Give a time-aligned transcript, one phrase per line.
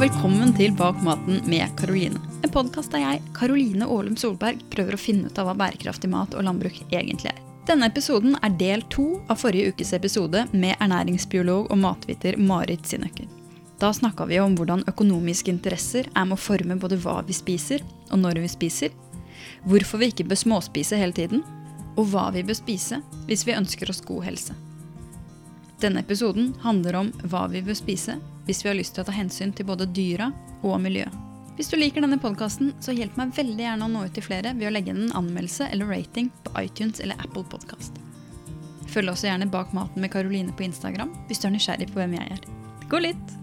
[0.00, 2.16] velkommen til Bak maten med Karoline.
[2.40, 6.32] En podkast der jeg, Karoline Aalum Solberg, prøver å finne ut av hva bærekraftig mat
[6.32, 7.42] og landbruk egentlig er.
[7.68, 13.28] Denne episoden er del to av forrige ukes episode med ernæringsbiolog og matviter Marit Sinnøkker.
[13.82, 17.84] Da snakka vi om hvordan økonomiske interesser er med å forme både hva vi spiser
[18.08, 18.96] og når vi spiser,
[19.68, 21.44] hvorfor vi ikke bør småspise hele tiden,
[22.00, 24.56] og hva vi bør spise hvis vi ønsker oss god helse.
[25.80, 29.14] Denne episoden handler om hva vi bør spise hvis vi har lyst til å ta
[29.16, 30.26] hensyn til både dyra
[30.60, 31.14] og miljøet.
[31.56, 34.52] Hvis du liker denne podkasten, så hjelp meg veldig gjerne å nå ut til flere
[34.56, 37.96] ved å legge inn en anmeldelse eller rating på iTunes eller Apple Podcast.
[38.92, 42.16] Følg også gjerne Bak maten med Karoline på Instagram hvis du er nysgjerrig på hvem
[42.18, 42.42] jeg er.
[42.92, 43.36] Gå litt!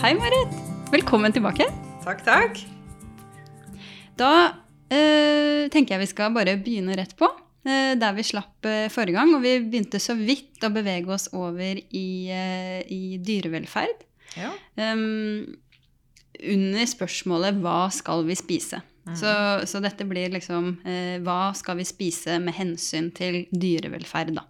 [0.00, 0.56] Hei, Marit.
[0.94, 1.68] Velkommen tilbake.
[2.06, 2.64] Takk, takk.
[4.16, 4.32] Da
[4.90, 7.28] eh, tenker jeg vi skal bare begynne rett på.
[7.68, 9.34] Eh, der vi slapp eh, forrige gang.
[9.36, 14.04] Og vi begynte så vidt å bevege oss over i, eh, i dyrevelferd.
[14.38, 14.52] Ja.
[16.38, 18.82] Under spørsmålet 'hva skal vi spise'?
[19.16, 19.30] Så,
[19.64, 24.44] så dette blir liksom eh, 'hva skal vi spise med hensyn til dyrevelferd', da.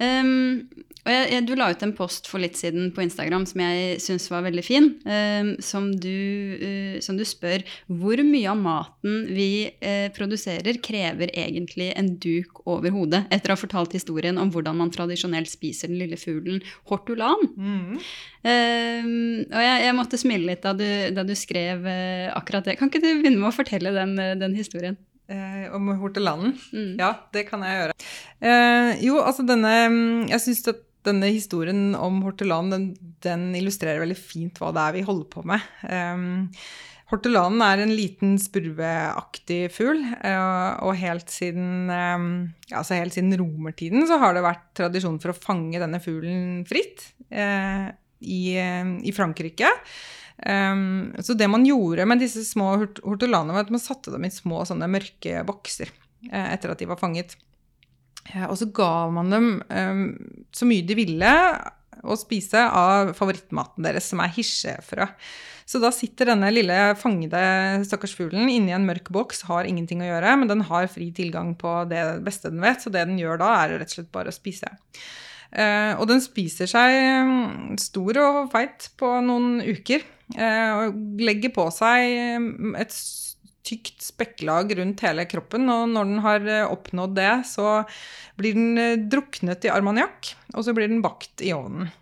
[0.00, 0.70] Um,
[1.04, 3.98] og jeg, jeg, du la ut en post for litt siden på Instagram som jeg
[4.00, 4.90] syns var veldig fin.
[5.04, 11.32] eh, som, du, eh, som, du, spør hvor mye av maten vi eh, produserer, krever
[11.36, 15.92] egentlig en duk over hodet, etter å ha fortalt historien om hvordan man tradisjonelt spiser
[15.92, 17.50] den lille fuglen hortulan.
[17.56, 18.00] Mm.
[18.44, 22.78] Um, og jeg, jeg, måtte smile litt da du, da du skrev uh, akkurat det.
[22.80, 24.96] Kan ikke du begynne med å fortelle den, den historien?
[25.24, 26.52] Eh, om hortelanen?
[26.72, 26.96] Mm.
[27.00, 27.94] Ja, det kan jeg gjøre.
[28.44, 29.70] Eh, jo, altså denne
[30.28, 34.96] Jeg syns at denne historien om hortelanen den, den, illustrerer veldig fint hva det er
[34.96, 35.68] vi holder på med.
[35.84, 36.50] Um,
[37.12, 42.28] hortelanen er en liten spurveaktig fugl, uh, og helt siden, um,
[42.70, 47.10] altså helt siden romertiden så har det vært tradisjon for å fange denne fuglen fritt
[47.34, 47.90] uh,
[48.24, 49.70] i, i, Frankrike.
[50.44, 52.72] Um, så det man gjorde med disse små
[53.04, 55.92] hortelanene, var at man satte dem i små sånne mørke bokser
[56.24, 57.34] etter at de var fanget.
[58.48, 60.04] Og så ga man dem um,
[60.54, 61.32] så mye de ville
[62.04, 65.06] å spise av favorittmaten deres, som er hirsefrø.
[65.64, 67.40] Så da sitter denne lille fangede
[67.88, 71.54] stakkars fuglen inni en mørk boks, har ingenting å gjøre, men den har fri tilgang
[71.60, 74.32] på det beste den vet, så det den gjør da, er rett og slett bare
[74.32, 74.72] å spise.
[75.54, 80.04] Uh, og den spiser seg stor og feit på noen uker,
[80.36, 82.18] uh, og legger på seg
[82.80, 82.96] et
[83.64, 85.68] tykt spekklag rundt hele kroppen.
[85.72, 87.82] Og når den har eh, oppnådd det, så
[88.38, 91.92] blir den eh, druknet i armaniakk, og så blir den bakt i ovnen.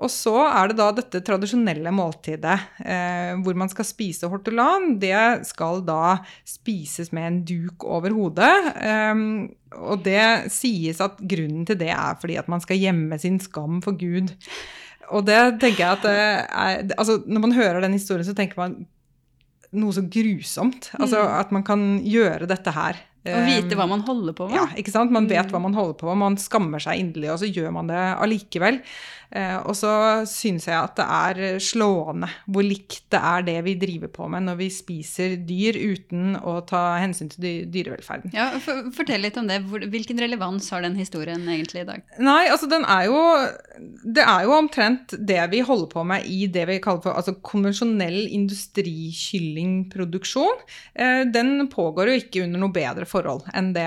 [0.00, 4.94] Og så er det da dette tradisjonelle måltidet eh, hvor man skal spise hortolan.
[5.00, 6.16] Det skal da
[6.48, 8.52] spises med en duk over hodet.
[8.80, 9.24] Eh,
[9.80, 13.82] og det sies at grunnen til det er fordi at man skal gjemme sin skam
[13.84, 14.32] for Gud.
[15.10, 18.76] Og det tenker jeg at er, altså Når man hører den historien, så tenker man
[19.78, 20.90] noe så grusomt.
[20.98, 21.36] Altså mm.
[21.38, 22.98] at man kan gjøre dette her.
[23.20, 24.56] Og vite hva man holder på med.
[24.56, 25.12] Ja, ikke sant?
[25.12, 25.52] Man vet mm.
[25.52, 26.22] hva man holder på med.
[26.22, 28.80] Man skammer seg inderlig, og så gjør man det allikevel.
[29.30, 33.74] Eh, og så syns jeg at det er slående hvor likt det er det vi
[33.78, 38.30] driver på med når vi spiser dyr uten å ta hensyn til dyrevelferden.
[38.34, 39.60] Ja, for, Fortell litt om det.
[39.92, 42.00] Hvilken relevans har den historien egentlig i dag?
[42.18, 43.20] Nei, altså den er jo
[44.16, 47.34] Det er jo omtrent det vi holder på med i det vi kaller for altså,
[47.46, 50.56] konvensjonell industrikyllingproduksjon.
[50.94, 53.86] Eh, den pågår jo ikke under noe bedre forhold enn det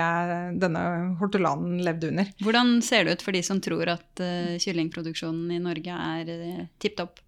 [0.60, 0.82] denne
[1.20, 2.26] hortulanen levde under.
[2.44, 6.28] Hvordan ser det ut for de som tror at uh, kyllingproduksjon produksjonen i Norge er
[6.30, 7.20] eh, tipp topp?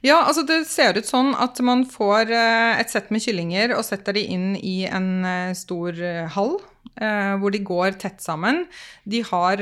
[0.00, 3.84] Ja, altså det ser ut sånn at man får eh, et sett med kyllinger og
[3.84, 5.94] setter de inn i en eh, stor
[6.34, 6.58] hall
[6.98, 8.64] hvor de går tett sammen.
[9.06, 9.60] De har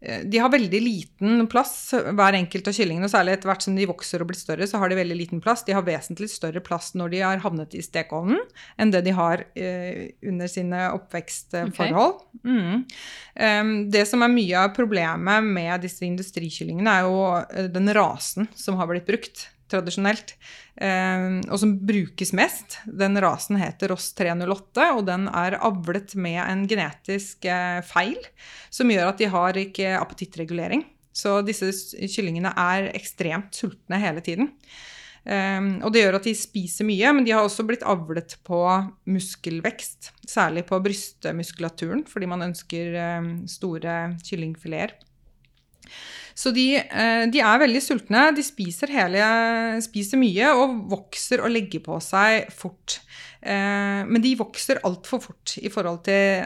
[0.00, 3.04] de har veldig liten plass, hver enkelt av kyllingene.
[3.04, 5.42] og Særlig etter hvert som de vokser og blir større, så har de veldig liten
[5.44, 5.64] plass.
[5.66, 8.40] De har vesentlig større plass når de har havnet i stekeovnen,
[8.80, 12.16] enn det de har eh, under sine oppvekstforhold.
[12.40, 12.48] Okay.
[12.48, 12.82] Mm.
[13.36, 18.48] Um, det som er mye av problemet med disse industrikyllingene, er jo uh, den rasen
[18.56, 20.34] som har blitt brukt tradisjonelt,
[20.80, 22.78] eh, og som brukes mest.
[22.86, 28.18] Den rasen heter Ross 308, og den er avlet med en genetisk eh, feil
[28.72, 30.84] som gjør at de har ikke appetittregulering.
[31.16, 31.72] Så disse
[32.10, 34.52] kyllingene er ekstremt sultne hele tiden.
[35.20, 38.60] Um, og det gjør at de spiser mye, men de har også blitt avlet på
[39.10, 40.14] muskelvekst.
[40.24, 42.96] Særlig på brystmuskulaturen, fordi man ønsker
[43.50, 44.94] store kyllingfileter.
[46.34, 48.28] Så de, eh, de, er veldig sultne.
[48.36, 49.24] De spiser, hele,
[49.84, 53.00] spiser mye og vokser og legger på seg fort.
[53.40, 56.44] Eh, men de vokser altfor fort i forhold til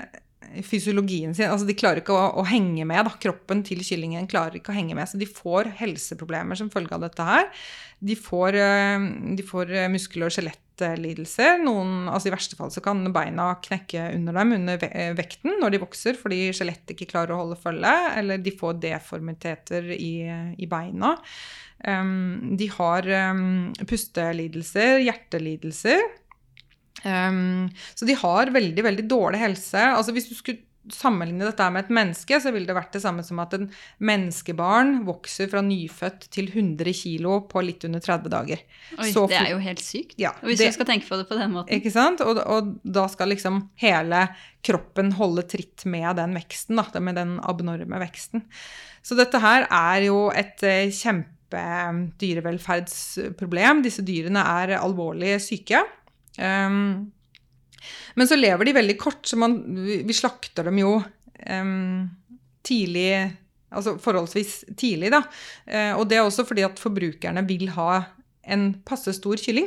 [0.66, 1.50] fysiologien sin.
[1.50, 3.04] Altså de klarer ikke å, å henge med.
[3.06, 3.14] Da.
[3.22, 5.10] Kroppen til kyllingen klarer ikke å henge med.
[5.10, 7.48] Så de får helseproblemer som følge av dette her.
[8.04, 9.08] De får, eh,
[9.38, 11.64] de får eh, muskel- og skjelettlidelser.
[11.64, 14.88] Altså I verste fall så kan beina knekke under dem under
[15.18, 17.94] vekten når de vokser fordi skjelettet ikke klarer å holde følge.
[18.20, 20.16] Eller de får deformiteter i,
[20.58, 21.16] i beina.
[21.84, 26.00] Um, de har um, pustelidelser, hjertelidelser.
[27.02, 29.80] Um, så de har veldig, veldig dårlig helse.
[29.96, 30.62] Altså Hvis du skulle
[30.92, 33.70] sammenligne dette med et menneske, så ville det vært det samme som at en
[34.04, 38.60] menneskebarn vokser fra nyfødt til 100 kg på litt under 30 dager.
[38.98, 40.16] Oi, så, det er jo helt sykt.
[40.20, 41.72] Ja, hvis det, du skal tenke på det på den måten.
[41.72, 42.20] Ikke sant?
[42.24, 44.26] Og, og, da skal liksom hele
[44.64, 48.44] kroppen holde tritt med den veksten, da, med den abnorme veksten.
[49.04, 51.30] Så dette her er jo et kjempedyrevelferdsproblem.
[51.54, 53.82] kjempe dyrevelferdsproblem.
[53.84, 55.82] Disse dyrene er alvorlig syke.
[56.38, 57.12] Um,
[58.14, 59.58] men så lever de veldig kort, så man,
[60.06, 62.04] vi slakter dem jo um,
[62.66, 63.08] tidlig
[63.74, 65.24] Altså forholdsvis tidlig, da.
[65.66, 68.04] Uh, og det er også fordi at forbrukerne vil ha
[68.46, 69.66] en passe stor kylling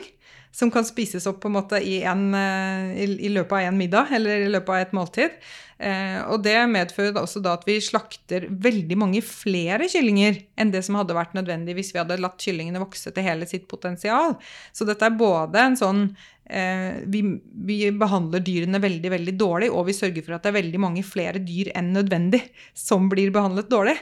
[0.55, 3.75] som kan spises opp på en måte i, en, uh, i, i løpet av en
[3.81, 5.35] middag eller i løpet av et måltid.
[5.75, 10.85] Uh, og det medfører også da at vi slakter veldig mange flere kyllinger enn det
[10.87, 14.37] som hadde vært nødvendig hvis vi hadde latt kyllingene vokse til hele sitt potensial.
[14.71, 17.21] Så dette er både en sånn Eh, vi,
[17.67, 21.03] vi, behandler dyrene veldig veldig dårlig, og vi sørger for at det er veldig mange
[21.03, 22.39] flere dyr enn nødvendig
[22.71, 23.97] som blir behandlet dårlig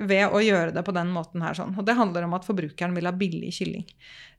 [0.00, 1.56] ved å gjøre det på den måten her.
[1.56, 1.74] Sånn.
[1.78, 3.84] Og det handler om at forbrukeren vil ha billig kylling.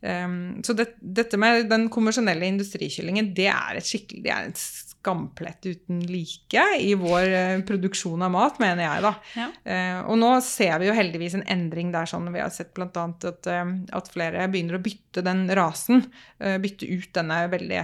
[0.01, 4.63] Um, så det, dette med den konvensjonelle industrikyllingen, det er et skikkelig det er et
[5.01, 9.13] skamplett uten like i vår uh, produksjon av mat, mener jeg, da.
[9.37, 9.47] Ja.
[9.65, 12.29] Uh, og nå ser vi jo heldigvis en endring der, sånn.
[12.33, 12.89] Vi har sett bl.a.
[12.93, 16.05] At, uh, at flere begynner å bytte den rasen.
[16.37, 17.81] bytte ut denne veldig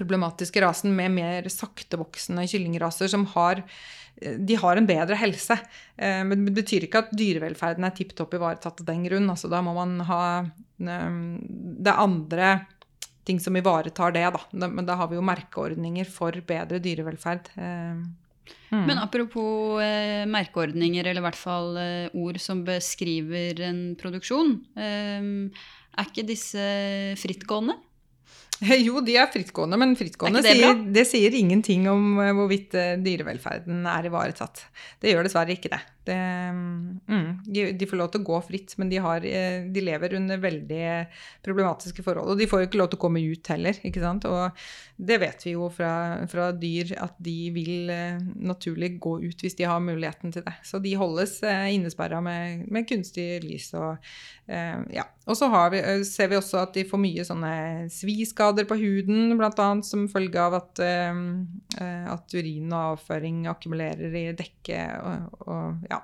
[0.00, 3.62] problematiske rasen med mer saktevoksende kyllingraser som har
[4.20, 5.56] de har en bedre helse.
[5.96, 9.30] Eh, men det betyr ikke at dyrevelferden er tipp topp ivaretatt av den grunn.
[9.32, 11.14] Altså, da må man ha eh,
[11.80, 12.50] Det andre
[13.26, 14.68] ting som ivaretar det, da.
[14.68, 17.52] Men da har vi jo merkeordninger for bedre dyrevelferd.
[17.56, 17.98] Eh,
[18.72, 18.86] mm.
[18.88, 24.56] Men apropos eh, merkeordninger, eller i hvert fall eh, ord som beskriver en produksjon.
[24.76, 25.30] Eh,
[26.00, 26.66] er ikke disse
[27.20, 27.78] frittgående?
[28.86, 32.96] Jo, de er frittgående, men frittgående det sier, det sier, ingenting om eh, hvorvidt eh,
[33.00, 34.66] dyrevelferden er ivaretatt.
[35.00, 35.80] Det gjør dessverre ikke det.
[36.10, 36.18] Det
[36.50, 40.16] mm, de, de, får lov til å gå fritt, men de, har, eh, de, lever
[40.18, 40.84] under veldig
[41.46, 42.32] problematiske forhold.
[42.32, 43.78] Og de får jo ikke lov til å komme ut heller.
[43.86, 44.26] ikke sant?
[44.28, 44.50] Og
[45.00, 45.92] det vet vi jo fra,
[46.30, 47.92] fra dyr at de vil
[48.36, 50.56] naturlig gå ut hvis de har muligheten til det.
[50.66, 53.96] Så de holdes innesperra med, med kunstig lys og
[54.50, 55.06] ja.
[55.30, 55.46] Og så
[56.08, 57.52] ser vi også at de får mye sånne
[57.92, 59.68] sviskader på huden, bl.a.
[59.86, 65.99] som følge av at, at, urin og avføring akkumulerer i dekket og, og ja.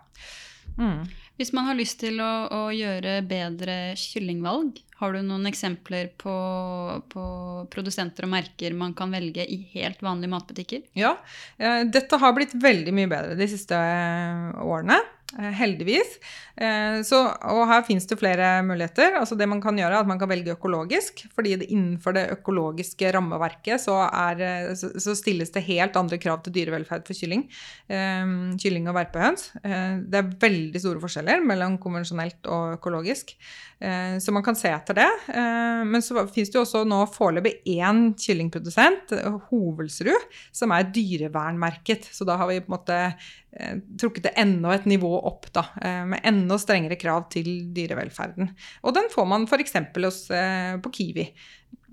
[0.77, 1.07] Mm.
[1.37, 6.37] Hvis man har lyst til å, å, gjøre bedre kyllingvalg, har du noen eksempler på,
[7.13, 7.25] på,
[7.73, 10.87] produsenter og merker man kan velge i helt vanlige matbutikker?
[10.97, 11.13] Ja,
[11.61, 13.77] uh, dette har blitt veldig mye bedre de siste
[14.65, 15.01] årene.
[15.34, 16.12] Eh, heldigvis.
[16.55, 17.19] Eh, så,
[17.50, 19.17] og her fins det flere muligheter.
[19.19, 21.25] Altså det man kan gjøre, er at man kan velge økologisk.
[21.34, 26.44] fordi det innenfor det økologiske rammeverket så, er, eh, så, stilles det helt andre krav
[26.44, 27.49] til dyrevelferd for kylling.
[27.88, 29.50] Kylling og verpehøns.
[29.62, 33.35] Det er veldig store forskjeller mellom konvensjonelt og økologisk.
[33.76, 35.09] Så man kan se etter det.
[35.85, 39.12] Men så fins det jo også nå foreløpig én kyllingprodusent,
[39.50, 42.09] Hovelsrud, som er dyrevernmerket.
[42.09, 42.97] Så da har vi på en måte
[43.61, 48.50] Eh, trukket det enda et nivå opp, da, eh, med enda strengere krav til dyrevelferden.
[48.85, 49.76] Og den får man f.eks.
[49.76, 51.25] Eh, på Kiwi.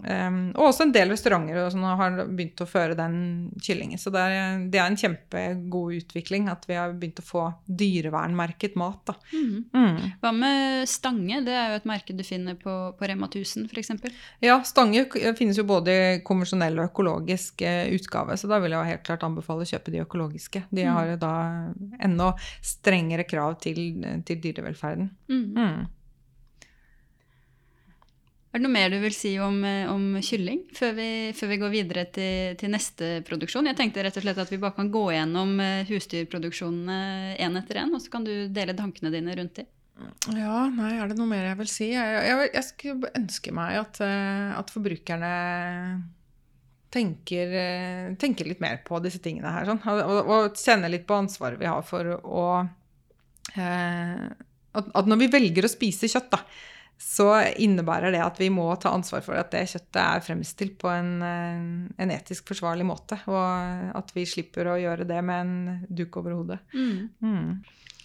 [0.02, 3.16] Um, og også en del restauranter som har begynt å føre den
[3.62, 4.02] kyllingen.
[4.02, 8.76] Så det er, det er, en kjempegod utvikling at vi har begynt å få dyrevernmerket
[8.80, 9.14] mat.
[9.32, 9.70] Mm.
[9.72, 10.02] Mm.
[10.24, 11.44] Hva med Stange?
[11.46, 13.94] Det er jo et merke du finner på, på Rema 1000 f.eks.
[14.44, 15.06] Ja, Stange
[15.38, 19.26] finnes jo både i konvensjonell og økologisk uh, utgave, så da vil jeg helt klart
[19.28, 20.66] anbefale å kjøpe de økologiske.
[20.74, 21.36] De har jo da
[22.04, 22.34] enda
[22.66, 23.86] strengere krav til,
[24.26, 25.12] til dyrevelferden.
[25.30, 25.86] Mm.
[28.54, 31.56] Er det noe mer du vil si om, eh, om kylling før vi, før vi,
[31.58, 33.66] går videre til, til, neste produksjon?
[33.66, 36.98] Jeg tenkte rett og slett at vi bare kan gå gjennom eh, husdyrproduksjonene
[37.42, 39.72] én etter én, og så kan du dele tankene dine rundt dem.
[40.38, 41.88] Ja, nei, er det noe mer jeg vil si?
[41.96, 45.32] Jeg, jeg, jeg skulle ønske meg at, eh, at forbrukerne
[46.94, 47.56] tenker,
[48.22, 49.66] tenker, litt mer på disse tingene her.
[49.72, 52.46] Sånn, og, og, kjenner litt på ansvaret vi har for å
[53.58, 54.30] eh,
[54.74, 56.42] at, at, når vi velger å spise kjøtt, da,
[57.00, 57.28] så
[57.60, 61.14] innebærer det at vi må ta ansvar for at det kjøttet er fremstilt på en,
[61.22, 63.18] eh, en etisk forsvarlig måte.
[63.28, 66.60] Og at vi slipper å gjøre det med en duk over hodet.
[66.74, 67.10] Mm.
[67.22, 67.50] Mm.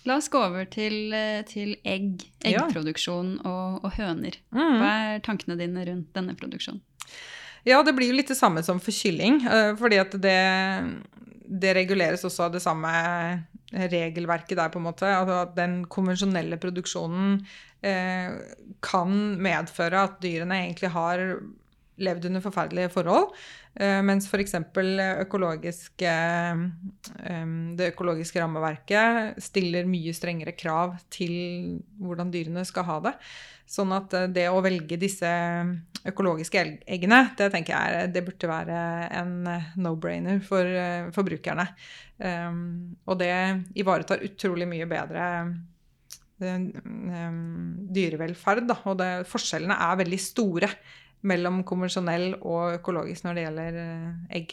[0.09, 2.64] La oss gå over til, eh, til egg, Ja.
[2.66, 4.38] eggproduksjon og, og høner.
[4.54, 4.78] Mm.
[4.80, 6.80] Hva er tankene dine rundt denne produksjonen?
[7.66, 10.38] Ja, det blir jo litt det samme som for kylling, eh, fordi at det,
[11.45, 12.88] det reguleres også av det samme
[13.68, 15.04] regelverket der, på en måte.
[15.04, 17.42] Altså at den konvensjonelle produksjonen
[17.78, 21.20] kan medføre at dyrene egentlig har
[22.02, 23.32] levd under forferdelige forhold,
[23.80, 24.54] eh, mens f.eks.
[25.25, 26.64] Økologisk, eh,
[27.25, 33.14] eh, det økologiske rammeverket stiller mye strengere krav til hvordan dyrene skal ha det.
[33.68, 35.30] Sånn at eh, det å velge disse
[36.08, 38.82] økologiske eggene, det tenker jeg det burde være
[39.20, 41.66] en eh, no-brainer for eh, forbrukerne.
[42.18, 43.35] Og det
[43.78, 45.50] ivaretar utrolig mye bedre eh,
[46.38, 48.76] dyrevelferd, da.
[48.87, 50.71] Og det, forskjellene er veldig store
[51.26, 54.49] mellom konvensjonell og økologisk når det gjelder eh, egg.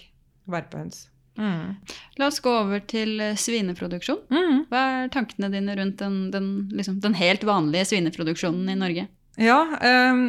[0.50, 0.98] Verpehøns.
[1.42, 1.76] Mm.
[2.20, 4.22] La oss gå over til eh, svineproduksjon.
[4.32, 4.66] Mm.
[4.72, 9.08] Hva er tankene dine rundt den, den, liksom, den helt vanlige svineproduksjonen i Norge?
[9.42, 10.22] Ja, eh,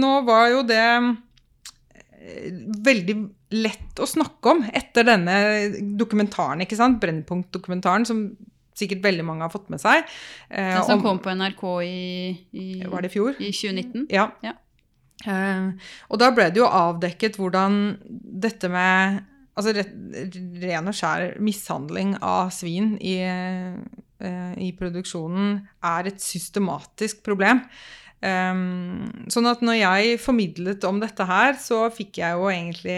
[0.00, 1.12] nå var jo det eh,
[2.88, 3.16] veldig
[3.60, 5.36] lett å snakke om etter denne
[5.98, 7.00] dokumentaren, ikke sant?
[7.02, 8.24] Brennpunkt-dokumentaren, som
[8.80, 10.08] sikkert veldig mange har fått med seg.
[10.50, 13.36] Eh, Den som om- kom på NRK i, i, Var det i fjor?
[13.38, 14.06] i 2019?
[14.10, 14.30] Ja.
[14.42, 14.56] Ja.
[15.28, 15.70] Eh,
[16.08, 17.98] og da ble det jo avdekket hvordan
[18.40, 19.26] dette med
[19.58, 19.90] Altså rett,
[20.62, 27.60] ren og skjær mishandling av svin i, eh, i produksjonen er et systematisk problem.
[28.22, 32.96] Um, sånn at når jeg formidlet om dette her, så fikk jeg jo egentlig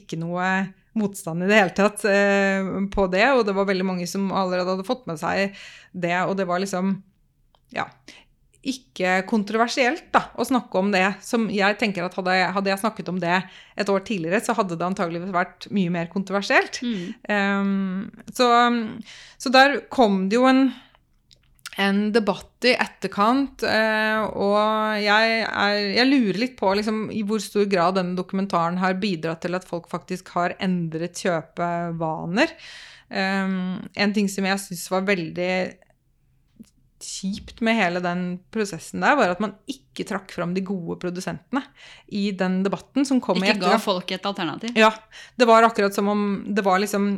[0.00, 0.48] ikke noe
[0.96, 4.74] motstand i det hele tatt eh, på det, og det var veldig mange som allerede
[4.74, 5.54] hadde fått med seg
[5.92, 6.96] det, og det var liksom
[7.74, 7.84] ja,
[8.66, 11.04] ikke kontroversielt da, å snakke om det.
[11.22, 13.36] Som jeg tenker at hadde, jeg- hadde jeg snakket om det
[13.78, 16.80] et år tidligere, så hadde det antageligvis vært mye mer kontroversielt.
[16.82, 17.04] Mm.
[17.30, 18.48] Um, så,
[19.38, 20.64] så der kom det jo en,
[21.76, 27.42] en debatt i etterkant, eh, og jeg, er, jeg lurer litt på liksom, i hvor
[27.44, 32.54] stor grad denne dokumentaren har bidratt til at folk faktisk har endret kjøpevaner.
[33.06, 35.50] Um, en ting som jeg syns var veldig
[37.06, 41.62] kjipt med hele den prosessen der, var at man ikke trakk fram de gode produsentene
[42.08, 44.72] i den debatten som kom i Ikke ga folk et alternativ?
[44.78, 44.90] Ja.
[45.36, 47.14] Det var akkurat som om det var liksom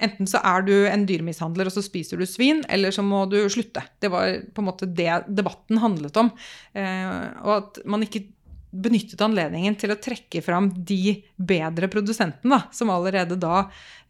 [0.00, 3.38] Enten så er du en dyremishandler, og så spiser du svin, eller så må du
[3.52, 3.82] slutte.
[4.00, 6.30] Det var på en måte det debatten handlet om.
[6.72, 7.08] Eh,
[7.44, 8.24] og at man ikke
[8.70, 13.64] benyttet anledningen til å trekke fram de bedre produsentene, da, som allerede da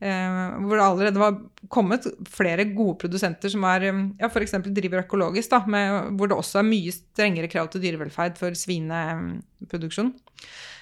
[0.05, 1.39] eh, Hvor det allerede var
[1.73, 4.59] kommet flere gode produsenter som er eh, ja, f.eks.
[4.69, 10.13] driver økologisk, da, med, hvor det også er mye strengere krav til dyrevelferd for svineproduksjon.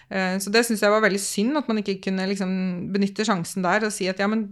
[0.08, 2.50] Så det syns jeg var veldig synd, at man ikke kunne liksom
[2.94, 4.46] benytte sjansen der og si at ja, men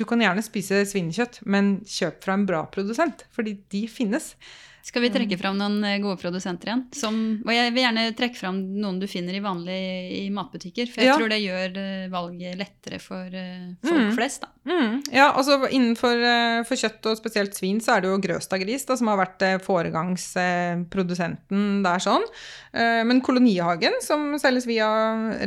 [0.00, 4.32] du kan gjerne spise svinekjøtt, men kjøp fra en bra produsent, fordi de finnes.
[4.80, 6.86] Skal vi trekke fram noen eh, gode produsenter igjen?
[6.96, 10.88] Som, og jeg vil gjerne trekke fram noen du finner i vanlige i matbutikker.
[10.88, 11.16] For jeg Ja.
[11.20, 14.14] tror det gjør eh, valget lettere for eh, folk Mm.
[14.16, 14.40] flest.
[14.40, 14.48] Da.
[14.72, 16.16] Mm, ja, altså innenfor
[16.64, 19.44] for kjøtt og spesielt svin så er det jo Grøstad Gris da, som har vært
[19.64, 22.24] foregangsprodusenten der sånn.
[22.72, 24.88] Men Kolonihagen, som selges via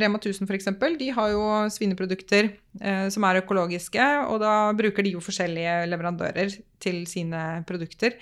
[0.01, 0.69] Rema 1000 f.eks.,
[0.99, 1.43] de har jo
[1.73, 2.51] svineprodukter
[3.09, 8.15] som er økologiske, og da bruker de jo forskjellige leverandører til sine produkter.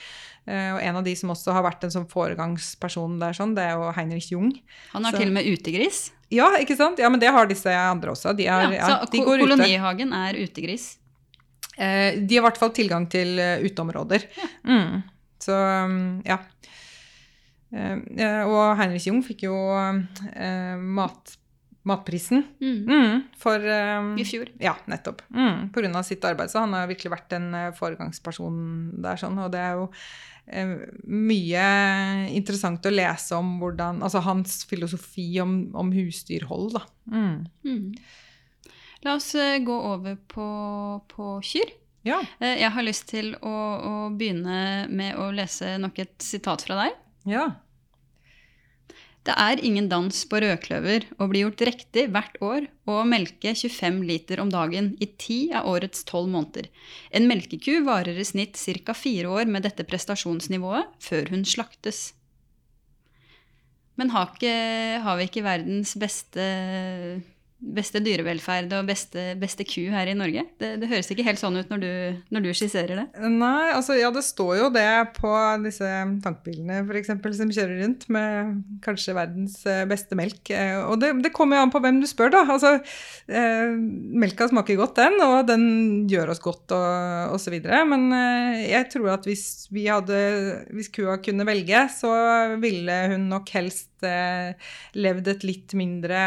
[0.45, 3.63] Eh, Og en av de som også har vært en sånn foregangsperson der, sånn, det
[3.63, 4.51] er jo Heinrich Jung.
[4.93, 6.11] Han har Så- til og med utegris.
[6.29, 6.99] Ja, ikke sant?
[6.99, 8.35] Ja, men det har disse andre også.
[8.35, 9.47] De, er, Ja, ja, så de ko- går ute.
[9.47, 10.97] kolonihagen er utegris.
[11.77, 13.63] Eh, de har i hvert fall tilgang til uteområder.
[13.63, 14.23] uteområder.
[14.65, 15.03] Mm.
[15.39, 16.37] Så um, ja.
[17.73, 19.55] Eh, eh, og Heinrich Jung fikk jo
[20.35, 21.37] eh, mat,
[21.87, 22.81] matprisen Mm.
[22.87, 24.49] mm, for um, I fjor.
[24.61, 25.21] Ja, nettopp.
[25.33, 26.51] Mm, av sitt arbeid.
[26.53, 29.39] Så han har virkelig vært en eh, foregangsperson der, sånn.
[29.41, 29.87] Og det er jo
[30.45, 30.75] eh,
[31.09, 31.65] mye
[32.37, 36.83] interessant å lese om hvordan Altså hans filosofi om, om husdyrhold, da.
[37.09, 37.45] Mm.
[37.65, 37.95] Mm.
[39.03, 40.45] La oss eh, gå over på,
[41.09, 41.73] på kyr.
[42.05, 42.19] Ja.
[42.39, 43.49] Eh, Jeg har lyst til å,
[43.81, 47.01] å begynne med å lese nok et sitat fra deg.
[47.25, 47.49] ja.
[49.21, 53.51] Det er ingen dans på rødkløver å bli gjort riktig hvert år og å melke
[53.53, 56.71] 25 liter om dagen i ti av årets tolv måneder.
[57.13, 58.95] En melkeku varer i snitt ca.
[58.97, 62.15] fire år med dette prestasjonsnivået før hun slaktes.
[63.99, 64.55] Men har, ikke,
[65.05, 66.41] har vi ikke verdens beste
[67.61, 70.43] beste dyrevelferd og beste, beste ku her i Norge?
[70.59, 71.91] Det, det, høres ikke helt sånn ut når du,
[72.33, 73.05] når du, skisserer det.
[73.21, 74.87] Nei, altså ja, det står jo det
[75.17, 75.31] på
[75.63, 75.89] disse
[76.25, 77.13] tankbilene f.eks.
[77.37, 80.51] som kjører rundt med kanskje verdens eh, beste melk.
[80.53, 82.43] Eh, og det, det kommer jo an på hvem du spør, da.
[82.57, 82.73] Altså,
[83.29, 83.77] eh,
[84.25, 85.65] melka smaker godt, den, og den
[86.11, 87.59] gjør oss godt og osv.
[87.61, 90.19] Men eh, jeg tror at hvis vi hadde
[90.73, 92.11] Hvis kua kunne velge, så
[92.61, 94.57] ville hun nok helst eh,
[94.97, 96.21] levd et litt mindre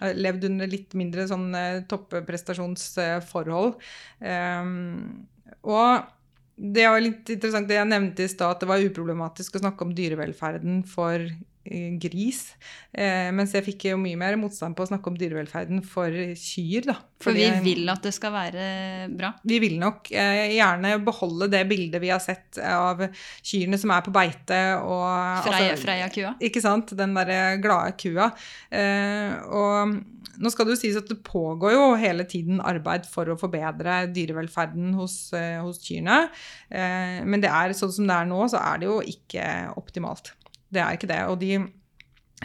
[0.00, 3.80] levd under litt mindre sånn eh, topprestasjonsforhold.
[4.20, 5.24] Um,
[5.62, 6.10] og
[6.54, 9.86] det var litt interessant det jeg nevnte i stad, at det var uproblematisk å snakke
[9.86, 11.53] om dyrevelferden for Eh,
[12.00, 12.54] gris.
[12.92, 16.90] Eh, mens jeg fikk jo mye mer motstand på å snakke om dyrevelferden for kyr.
[16.90, 16.96] Da.
[17.24, 18.66] For vi vil at det skal være
[19.14, 19.32] bra?
[19.46, 23.06] Vi vil nok eh, gjerne beholde det bildet vi har sett av
[23.40, 24.60] kyrne som er på beite.
[24.82, 25.06] Og,
[25.46, 26.34] Freia, altså, Freia-kua?
[26.44, 26.92] Ikke sant?
[26.98, 28.28] Den derre glade kua.
[28.68, 29.96] Eh, og
[30.40, 34.04] nå skal det jo sies at det pågår jo hele tiden arbeid for å forbedre
[34.14, 36.28] dyrevelferden hos, eh, hos kyrne.
[36.70, 39.46] Eh, men det er sånn som det er nå, så er det jo ikke
[39.80, 40.34] optimalt.
[40.74, 41.22] Det er ikke det.
[41.30, 41.52] Og de,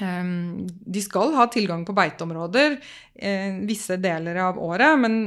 [0.01, 5.19] ehm, de skal ha tilgang på beiteområder eh, visse deler av året, men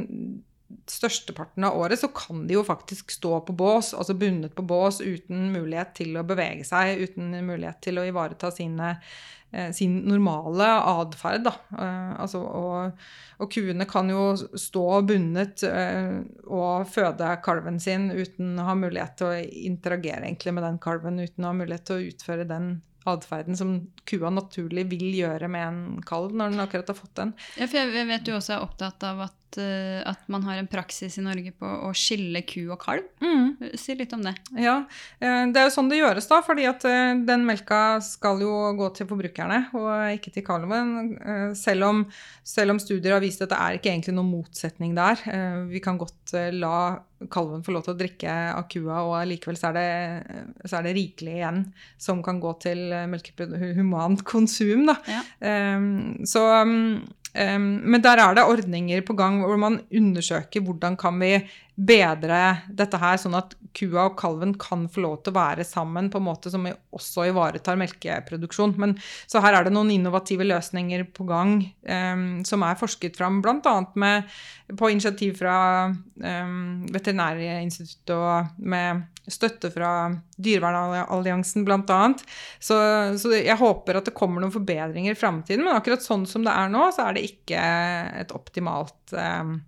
[0.86, 5.00] størsteparten av året så kan de jo faktisk stå på bås, altså bundet på bås,
[5.00, 8.94] uten mulighet til å bevege seg, uten mulighet til å ivareta sine,
[9.52, 11.46] eh, sin normale atferd.
[11.46, 13.02] Eh, altså, og,
[13.38, 19.28] og, kuene kan jo stå bundet og føde kalven sin uten å ha mulighet til
[19.30, 22.74] å interagere med den kalven, uten å ha mulighet til å utføre den
[23.10, 23.74] atferden som
[24.08, 27.34] kua naturlig vil gjøre med en kalv når den akkurat har fått den.
[27.58, 31.18] Ja, for jeg vet du også er opptatt av at, at man har en praksis
[31.18, 33.06] i Norge på å skille ku og kalv.
[33.22, 33.76] Mm.
[33.78, 34.34] Si litt om det.
[34.60, 36.40] Ja, uh, det er jo sånn det gjøres, da.
[36.46, 40.92] fordi at uh, den melka skal jo gå til forbrukerne og ikke til kalven.
[41.58, 42.04] Selv om,
[42.46, 45.20] selv, om, studier har vist at det er ikke egentlig noen motsetning der.
[45.70, 46.76] Vi kan godt la
[47.30, 50.86] kalven får lov til å drikke av kua, og likevel så er, det, så er
[50.86, 51.64] det rikelig igjen
[52.00, 52.94] som kan gå til
[53.78, 54.86] humant konsum.
[54.88, 54.96] Da.
[55.06, 55.22] Ja.
[55.76, 57.02] Um, så um,
[57.34, 62.38] men der er det ordninger på gang hvor man undersøker hvordan kan vi bedre
[62.68, 66.20] dette her, sånn at kua og kalven kan få lov til å være sammen på
[66.20, 68.74] en måte som også ivaretar melkeproduksjon.
[68.80, 68.94] Men,
[69.30, 71.54] så her er det noen innovative løsninger på gang
[71.88, 73.74] um, som er forsket fram bl.a.
[74.76, 75.56] på initiativ fra
[75.88, 80.10] um, Veterinærinstituttet og med støtte fra
[80.42, 82.00] Dyrevernalliansen bl.a.
[82.60, 82.76] Så,
[83.16, 85.64] så jeg håper at det kommer noen forbedringer i framtiden.
[85.64, 87.66] Men akkurat sånn som det er nå, så er det ikke
[88.20, 89.60] et optimalt um,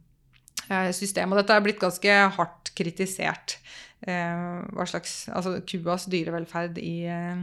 [0.97, 1.33] system.
[1.33, 3.59] Og dette er blitt ganske hardt kritisert.
[4.05, 7.39] Eh, hva slags Altså kuas dyrevelferd i, eh,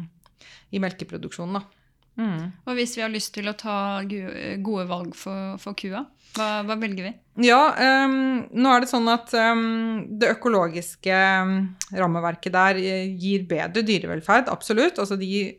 [0.72, 1.81] i melkeproduksjonen, da.
[2.20, 2.52] Mm.
[2.68, 6.04] Og hvis vi har lyst til å ta gode valg for, for kua,
[6.36, 7.12] hva, hva, velger vi?
[7.44, 7.60] Ja,
[8.06, 11.56] um, nå er det sånn at um, det økologiske um,
[11.96, 15.00] rammeverket der gir bedre dyrevelferd, absolutt.
[15.02, 15.58] Altså de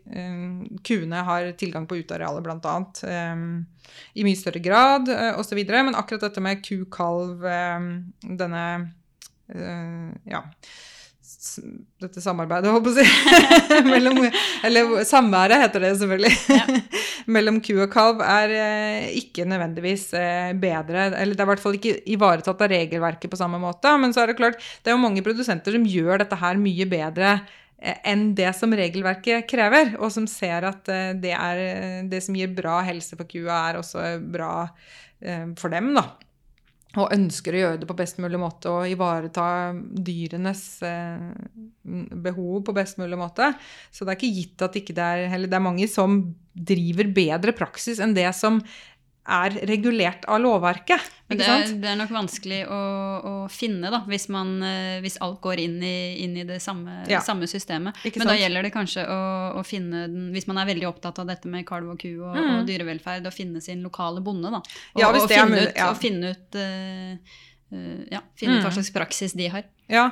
[0.87, 2.77] kuene har tilgang på utearealet bl.a.
[3.35, 3.45] Um,
[4.17, 5.61] i mye større grad uh, osv.
[5.61, 7.45] Men akkurat dette med ku-kalv,
[8.23, 8.65] denne
[9.53, 10.47] uh, ja
[12.03, 13.07] dette samarbeidet, holdt på å si.
[13.93, 14.21] mellom,
[14.67, 16.33] eller samværet, heter det selvfølgelig.
[16.55, 16.67] Ja.
[17.35, 21.09] mellom ku og kalv er eh, ikke nødvendigvis eh, bedre.
[21.11, 23.91] Eller det er i hvert fall ikke ivaretatt av regelverket på samme måte.
[23.99, 26.89] Men så er det klart, det er jo mange produsenter som gjør dette her mye
[26.91, 30.87] bedre eh, enn det som regelverket krever, og som ser at
[31.19, 31.65] det, er,
[32.11, 34.55] det som gir bra helse for kua, er også bra
[35.59, 36.09] for dem, da
[37.01, 41.31] og ønsker å gjøre det på best mulig måte og ivareta dyrenes eh,
[42.25, 43.53] behov på best mulig måte.
[43.91, 46.21] Så det er ikke gitt at ikke det er Eller det er mange som
[46.53, 48.61] driver bedre praksis enn det som
[49.23, 51.11] er regulert av lovverket.
[51.31, 51.47] Det det,
[51.89, 52.79] er, nok vanskelig å,
[53.23, 57.05] å finne, da, hvis, man, eh, hvis, alt går inn i, inn i det samme,
[57.09, 57.23] ja.
[57.25, 57.97] samme systemet.
[58.03, 58.33] Men sant?
[58.33, 59.21] da gjelder det kanskje å,
[59.61, 62.35] å, finne den Hvis man er veldig opptatt av dette med kalv og ku og,
[62.35, 62.51] mm.
[62.59, 64.61] og dyrevelferd, å finne sin lokale bonde, da.
[64.61, 65.89] Og, ja, og finne, ut, ja.
[65.99, 67.39] finne ut uh,
[67.73, 68.77] uh, ja, finne ut hva mm.
[68.81, 69.71] slags praksis de har.
[69.93, 70.07] Ja,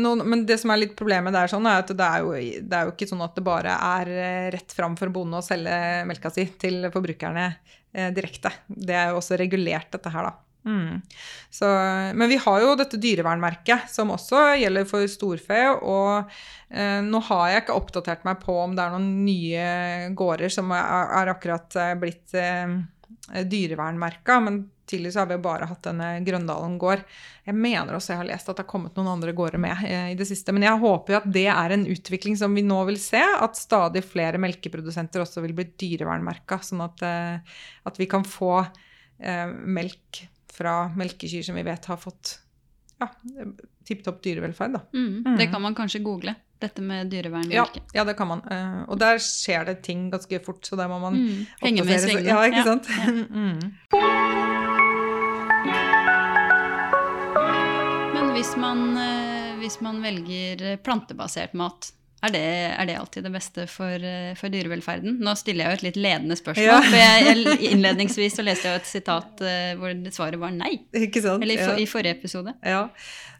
[0.00, 2.32] noen, men det som er litt problemet der, sånn, er at det er, jo,
[2.66, 4.10] det er jo ikke sånn at det bare er
[4.56, 5.76] rett fram for bonde å selge
[6.08, 7.76] melka si til forbrukerne eh,
[8.16, 8.52] direkte.
[8.66, 10.46] Det er jo også regulert, dette her, da.
[10.66, 11.00] Mm.
[11.50, 11.66] Så,
[12.14, 15.60] men vi har jo dette dyrevernmerket, som også gjelder for storfe.
[15.78, 16.32] Og
[16.74, 19.68] eh, nå har jeg ikke oppdatert meg på om det er noen nye
[20.18, 22.66] gårder som er, er akkurat eh, blitt eh,
[23.26, 27.02] dyrevernmerka, men tidligere så har vi jo bare hatt denne Grøndalen gård.
[27.46, 30.12] Jeg mener også jeg har lest at det har kommet noen andre gårder med eh,
[30.12, 30.54] i det siste.
[30.54, 33.58] Men jeg håper jo at det er en utvikling som vi nå vil se, at
[33.58, 39.46] stadig flere melkeprodusenter også vil bli dyrevernmerka, sånn at, eh, at, vi kan få eh,
[39.50, 40.24] melk
[40.56, 42.38] fra melkekyr som vi vet har fått
[43.02, 43.10] ja,
[43.84, 44.78] tipp topp dyrevelferd.
[44.78, 44.84] Da.
[44.96, 45.10] Mm.
[45.26, 45.34] Mm.
[45.40, 47.50] Det kan man kanskje google, dette med dyrevern?
[47.52, 48.40] Ja, ja, det kan man.
[48.50, 51.46] Eh, og der skjer det ting ganske fort, så der må man Mm.
[51.62, 52.28] Henge med i svingene.
[52.28, 52.88] Ja, ikke Ja, sant?
[53.30, 54.76] mm.
[58.14, 61.90] Men hvis man, eh, hvis man velger plantebasert mat,
[62.24, 62.40] er det,
[62.72, 65.18] er det alltid det beste for, eh, for dyrevelferden?
[65.20, 66.78] Nå stiller jeg jo et litt ledende spørsmål, Ja.
[66.80, 70.78] for jeg, jeg, innledningsvis så leste jeg et sitat uh, hvor svaret var nei.
[70.96, 71.44] Ikke sant?
[71.44, 71.84] Eller i, for, Ja.
[71.84, 72.56] i forrige episode.
[72.64, 72.86] Ja.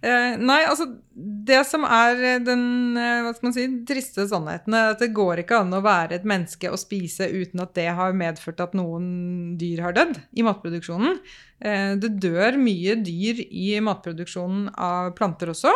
[0.05, 2.67] Uh, nei, altså Det som er den
[3.01, 6.21] uh, hva skal man si, triste sannheten, er at det går ikke an å være
[6.21, 10.45] et menneske og spise uten at det har medført at noen dyr har dødd i
[10.45, 11.17] matproduksjonen.
[11.57, 15.73] Det dør mye dyr i matproduksjonen av planter også.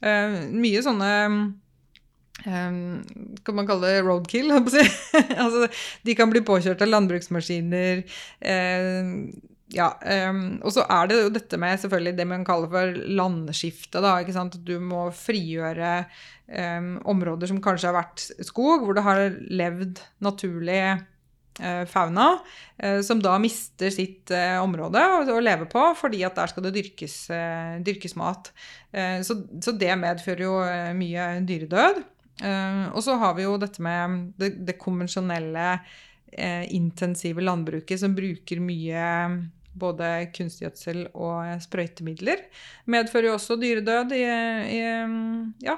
[0.00, 1.10] Mye sånne
[2.46, 2.80] eh,
[3.44, 4.50] kan man kalle det roadkill?
[4.56, 5.68] altså,
[6.06, 8.04] de kan bli påkjørt av landbruksmaskiner.
[8.40, 9.14] Eh,
[9.70, 9.92] ja,
[10.30, 14.02] um, og så er det jo dette med selvfølgelig det man kaller for landskifte.
[14.02, 14.58] da, ikke sant?
[14.66, 15.92] Du må frigjøre
[16.50, 20.82] um, områder som kanskje har vært skog, hvor det har levd naturlig
[21.62, 22.32] uh, fauna,
[22.82, 26.66] uh, som da mister sitt uh, område å, å leve på, fordi at der skal
[26.66, 27.20] det dyrkes,
[27.86, 28.50] dyrkes mat.
[29.22, 30.54] Så, så det medfører jo
[30.98, 32.00] mye dyredød.
[32.40, 35.66] Eh, og så har vi jo dette med det, det konvensjonelle
[36.32, 39.06] eh, intensive landbruket som bruker mye
[39.80, 42.42] både kunstgjødsel og sprøytemidler.
[42.90, 44.24] Medfører jo også dyredød i,
[44.76, 44.80] i
[45.64, 45.76] ja,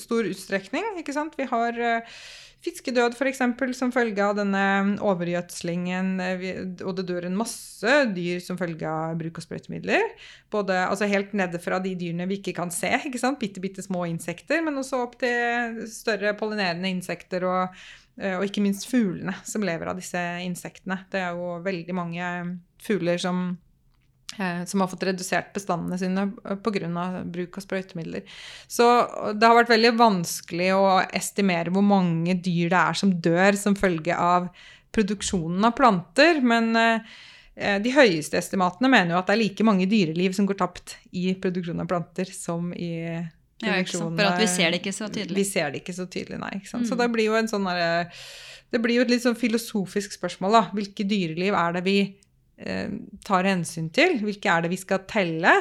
[0.00, 0.96] stor utstrekning.
[1.00, 1.36] ikke sant?
[1.38, 2.20] Vi har eh,
[2.64, 3.40] fiskedød f.eks.
[3.78, 4.62] som følge av denne
[5.04, 6.42] overgjødslingen, eh,
[6.82, 10.10] og det dør en masse dyr som følge av bruk av sprøytemidler.
[10.52, 13.38] Både, altså Helt nede fra de dyrene vi ikke kan se, ikke sant?
[13.40, 17.78] bitte, bitte små insekter, men også opp til større pollinerende insekter og,
[18.18, 21.04] eh, og ikke minst fuglene som lever av disse insektene.
[21.12, 22.34] Det er jo veldig mange
[22.82, 23.52] fugler som
[24.66, 26.26] som har fått redusert bestandene sine
[26.62, 27.24] pga.
[27.24, 28.22] bruk av sprøytemidler.
[28.68, 28.84] Så
[29.34, 33.74] det har vært veldig vanskelig å estimere hvor mange dyr det er som dør som
[33.74, 34.48] følge av
[34.94, 36.40] produksjonen av planter.
[36.44, 40.60] Men eh, de høyeste estimatene mener jo at det er like mange dyreliv som går
[40.60, 42.92] tapt i produksjonen av planter, som i
[43.58, 44.14] Ja, ikke sant?
[44.14, 45.34] For at vi ser det ikke så tydelig.
[45.40, 46.60] Vi ser det ikke så tydelig, nei.
[46.64, 46.86] Sant?
[46.86, 46.98] Så Mm.
[47.02, 48.06] det blir jo en sånn der,
[48.70, 50.62] Det blir jo et litt sånn filosofisk spørsmål, da.
[50.76, 52.14] Hvilke dyreliv er det vi eh,
[53.24, 54.18] tar hensyn til?
[54.24, 55.52] Hvilke er det vi skal telle?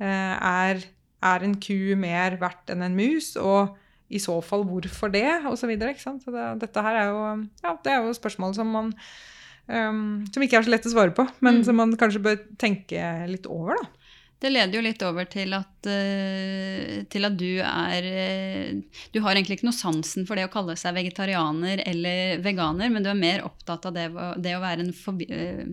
[0.00, 0.80] Eh, er,
[1.22, 3.34] er en ku mer verdt enn en mus?
[3.36, 3.76] Og
[4.08, 5.26] i så fall hvorfor det?
[5.50, 6.22] Og så videre, ikke sant.
[6.24, 7.24] Så det, dette her er jo
[7.64, 8.94] Ja, det er jo spørsmål som man
[9.68, 11.64] um, som ikke er så lett å svare på, men Mm.
[11.66, 13.88] som man kanskje bør tenke litt over, da.
[14.40, 18.80] Det leder jo litt over til at, eh, til at du er eh,
[19.12, 23.02] Du har egentlig ikke noe sansen for det å kalle seg vegetarianer eller veganer, men
[23.02, 24.06] du er mer opptatt av det,
[24.40, 25.66] det å være en forbi, eh,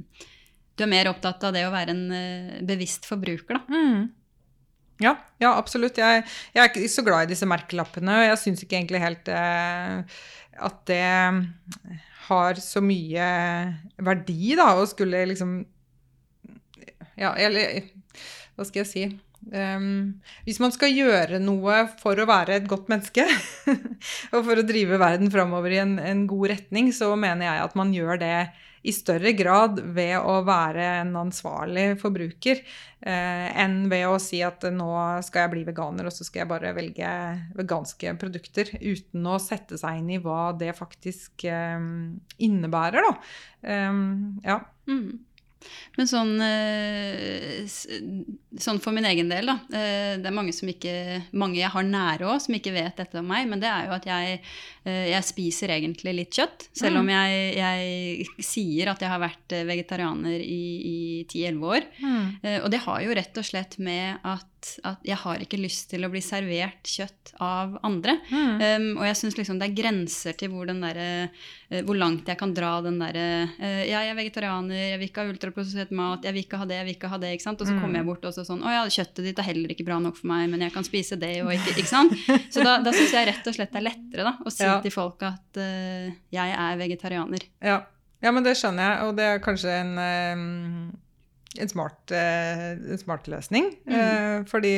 [0.76, 3.64] Du er mer opptatt av det å være en eh, bevisst forbruker, da.
[3.72, 4.08] Mm.
[5.04, 5.98] Ja, ja, absolutt.
[6.00, 6.24] Jeg,
[6.56, 10.20] jeg er ikke så glad i disse merkelappene, og jeg syns ikke egentlig helt eh,
[10.56, 11.04] at det
[12.30, 13.28] har så mye
[14.08, 15.60] verdi, da, å skulle liksom
[17.20, 17.92] Ja, eller
[18.56, 19.06] hva skal jeg si?
[19.46, 20.16] Um,
[20.48, 23.28] hvis man skal gjøre noe for å være et godt menneske,
[24.34, 27.76] og for å drive verden framover i en, en god retning, så mener jeg at
[27.78, 28.38] man gjør det
[28.86, 34.66] i større grad ved å være en ansvarlig forbruker eh, enn ved å si at
[34.74, 34.90] nå
[35.26, 37.12] skal jeg bli veganer, og så skal jeg bare velge
[37.58, 41.88] veganske produkter, uten å sette seg inn i hva det faktisk eh,
[42.46, 43.16] innebærer, da.
[43.66, 44.60] Um, ja.
[44.90, 45.26] Mm.
[45.98, 47.66] Men sånn, eh,
[48.60, 49.56] sånn for min egen del, da.
[49.72, 53.20] eh, Det er mange, som ikke, mange jeg har nære òg, som ikke vet dette
[53.20, 53.48] om meg.
[53.48, 54.42] Men det er jo at jeg,
[54.86, 56.68] eh, jeg spiser egentlig litt kjøtt.
[56.74, 60.98] Selv om jeg, jeg sier at jeg har vært vegetarianer i, i
[61.30, 61.88] 10-11 år.
[62.02, 62.28] Mm.
[62.64, 64.46] Og det har jo rett og slett med at,
[64.88, 68.18] at jeg har ikke lyst til å bli servert kjøtt av andre.
[68.32, 68.54] Mm.
[68.62, 71.08] Um, og jeg syns liksom det er grenser til hvor, den derre,
[71.70, 73.26] eh, hvor langt jeg kan dra den derre
[73.60, 76.68] uh, Ja, jeg er vegetarianer, jeg vil ikke ha ultraprosessert mat, jeg vil ikke ha
[76.70, 77.32] det, jeg vil ikke ha det.
[77.38, 77.62] ikke sant?
[77.62, 77.82] Og så Mm.
[77.84, 80.16] kommer jeg bort og så sånn Å ja, kjøttet ditt er heller ikke bra nok
[80.20, 82.14] for meg, men jeg kan spise det og ikke Ikke sant?
[82.54, 84.78] Så da, da syns jeg rett og slett det er lettere da, å si Ja.
[84.82, 87.44] til folk at uh, jeg er vegetarianer.
[87.62, 87.82] Ja.
[88.24, 89.98] ja, men det skjønner jeg, og det er kanskje en,
[91.62, 93.72] en, smart, eh, en smart løsning.
[93.88, 94.46] Mm.
[94.50, 94.74] Fordi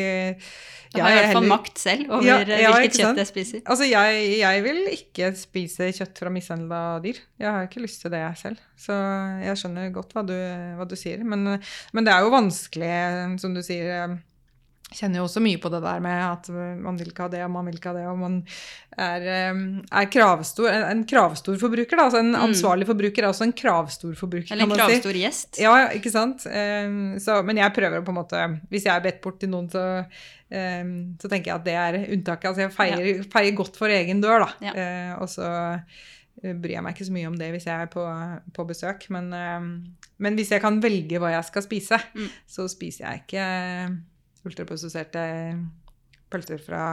[0.93, 3.29] Da har jeg i hvert fall makt selv over Ja, eh, ja, hvilket kjøtt jeg
[3.31, 3.63] spiser.
[3.65, 7.19] Altså, jeg, jeg vil ikke spise kjøtt fra mishandla dyr.
[7.39, 8.61] Jeg har ikke lyst til det selv.
[8.79, 8.95] Så
[9.43, 10.35] jeg skjønner godt hva du,
[10.79, 11.23] hva du sier.
[11.27, 11.57] Men,
[11.93, 12.93] men det er jo vanskelig,
[13.41, 14.17] som du sier,
[14.95, 16.47] kjenner jo også mye på det der med at
[16.80, 18.38] man vil ikke ha det, og man vil ikke ha det, og man
[18.97, 19.26] er,
[19.91, 22.00] er kravstor, en, kravstor forbruker.
[22.00, 22.06] Da.
[22.08, 24.54] Altså en ansvarlig forbruker er også en kravstor forbruker.
[24.56, 24.86] Eller en man si.
[24.86, 25.60] kravstor gjest.
[25.60, 26.47] Ja, ikke sant.
[26.47, 29.84] Så, men jeg prøver på en måte Hvis jeg er bedt bort til noen, så,
[30.47, 32.50] så tenker jeg at det er unntaket.
[32.54, 34.52] Altså jeg feier, feier godt for egen dør, da.
[34.71, 34.73] Ja.
[34.80, 37.91] Eh, og så eh, bryr jeg meg ikke så mye om det hvis jeg er
[37.91, 38.08] på,
[38.56, 39.10] på besøk.
[39.13, 39.30] Men,
[40.17, 42.32] men hvis jeg kan velge hva jeg skal spise, Mm.
[42.47, 43.47] så spiser jeg ikke
[44.47, 45.23] ultraprosesserte
[46.31, 46.83] pølser fra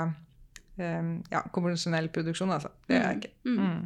[0.78, 2.72] eh, ja, konvensjonell produksjon, altså.
[2.88, 3.34] Det gjør jeg ikke.
[3.50, 3.84] Mm.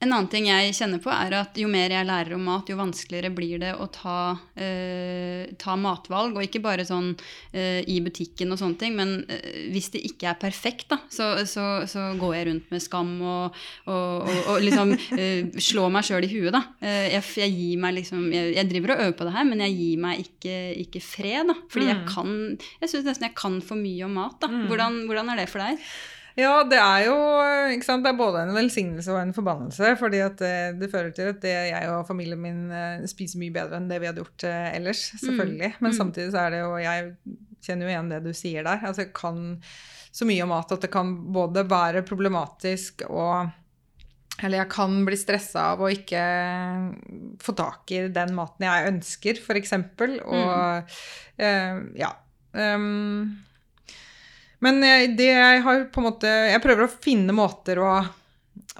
[0.00, 2.76] En annen ting jeg kjenner på, er at jo mer jeg lærer om mat, jo
[2.78, 6.32] vanskeligere blir det å ta, eh, ta matvalg.
[6.38, 7.10] Og ikke bare sånn
[7.52, 11.26] eh, i butikken og sånne ting, men eh, hvis det ikke er perfekt, da, så,
[11.44, 13.58] så, så går jeg rundt med skam og,
[13.92, 16.62] og, og, og liksom eh, slår meg sjøl i huet, da.
[16.80, 19.64] Eh, jeg, jeg gir meg liksom jeg, jeg driver og øver på det her, men
[19.66, 21.58] jeg gir meg ikke, ikke fred, da.
[21.68, 22.06] Fordi jeg Mm.
[22.08, 22.28] kan
[22.80, 24.48] Jeg syns nesten jeg kan for mye om mat, da.
[24.48, 24.62] Mm.
[24.70, 25.82] Hvordan, hvordan er det for deg?
[26.40, 27.16] Ja, det er jo
[27.84, 28.04] sant?
[28.06, 29.92] Det er både en velsignelse og en forbannelse.
[30.00, 33.54] fordi at det, det fører til at det, jeg og familien min eh, spiser mye
[33.54, 35.06] bedre enn det vi hadde gjort eh, ellers.
[35.20, 35.74] Selvfølgelig.
[35.80, 35.96] Men Mm.
[36.00, 37.14] samtidig så er det jo Jeg
[37.60, 38.80] kjenner jo igjen det du sier der.
[38.86, 39.40] Altså jeg kan
[40.10, 43.50] så mye om mat at det kan både være problematisk og
[44.42, 46.20] eller jeg kan bli stressa av å ikke
[47.44, 49.74] få tak i den maten jeg ønsker, f.eks.
[50.24, 50.94] Og
[51.36, 52.10] eh, ja.
[52.56, 53.36] Um,
[54.64, 57.92] men jeg, det jeg har på en måte Jeg prøver å finne måter å,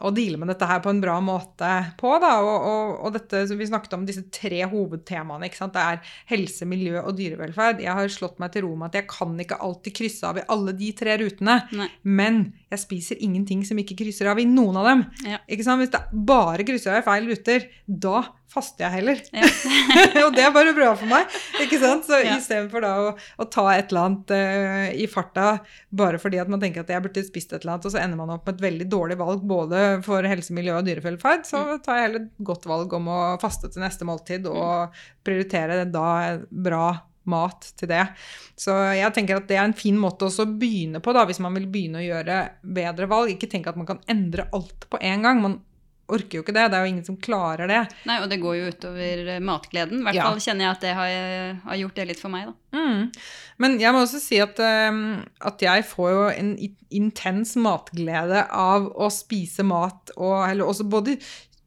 [0.05, 2.13] å deale med dette her på en bra måte på.
[2.23, 2.33] Da.
[2.45, 5.49] Og, og, og dette, vi snakket om disse tre hovedtemaene.
[5.49, 5.77] Ikke sant?
[5.77, 7.81] Det er helse, miljø og dyrevelferd.
[7.85, 10.47] Jeg har slått meg til ro med at jeg kan ikke alltid krysse av i
[10.53, 11.57] alle de tre rutene.
[11.81, 11.89] Nei.
[12.05, 15.07] Men jeg spiser ingenting som ikke krysser av i noen av dem.
[15.33, 15.41] Ja.
[15.49, 15.81] Ikke sant?
[15.85, 19.21] Hvis det bare krysser av i feil ruter, da faster jeg heller.
[19.33, 19.47] Ja.
[20.27, 21.27] og det er bare bra for meg.
[21.63, 22.05] ikke sant?
[22.09, 22.37] Så Ja.
[22.37, 25.61] istedenfor da å, å ta et eller annet uh, i farta
[25.95, 28.19] bare fordi at man tenker at jeg burde spist et eller annet, og så ender
[28.19, 31.79] man opp med et veldig dårlig valg både for helse, miljø og dyrevelferd, så Mm.
[31.85, 34.91] tar jeg heller et godt valg om å faste til neste måltid og
[35.27, 36.89] prioritere da bra
[37.31, 38.03] mat til det.
[38.59, 41.55] Så jeg tenker at det er en fin måte å begynne på, da, hvis man
[41.55, 43.31] vil begynne å gjøre bedre valg.
[43.35, 45.43] Ikke tenke at man kan endre alt på en gang.
[45.45, 45.59] Man
[46.13, 46.65] orker jo ikke det.
[46.73, 47.81] Det er jo ingen som klarer det.
[48.09, 50.01] Nei, og det går jo utover eh, matgleden.
[50.01, 50.29] I hvert Ja.
[50.29, 52.79] fall kjenner jeg at det har, har gjort det litt for meg, da.
[52.81, 53.05] Mm.
[53.65, 54.59] Men jeg må også si at,
[54.91, 55.01] um,
[55.51, 56.51] at jeg får jo en
[56.91, 61.17] intens matglede av å spise mat, og eller også både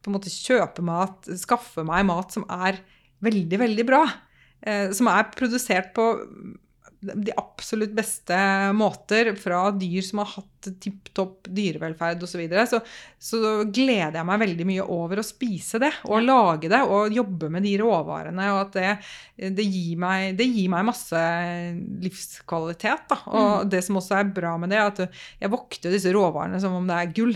[0.04, 2.80] på en måte kjøpe mat, skaffe meg mat som er
[3.24, 4.02] veldig, veldig bra.
[4.64, 6.04] Eh, som er produsert på
[7.04, 8.36] de absolutt beste
[8.76, 12.34] måter fra dyr som har hatt tipp topp dyrevelferd osv.
[12.34, 12.66] Så, videre.
[12.66, 12.80] så
[13.24, 13.38] så
[13.72, 17.64] gleder jeg meg veldig mye over å spise det og lage det og jobbe med
[17.64, 18.48] de råvarene.
[18.52, 18.90] Og at det,
[19.56, 21.22] det, gir, meg, det gir meg masse
[22.04, 23.06] livskvalitet.
[23.08, 23.18] Da.
[23.32, 26.76] Og det som også er bra med det, er at jeg vokter disse råvarene som
[26.76, 27.32] om det er gull.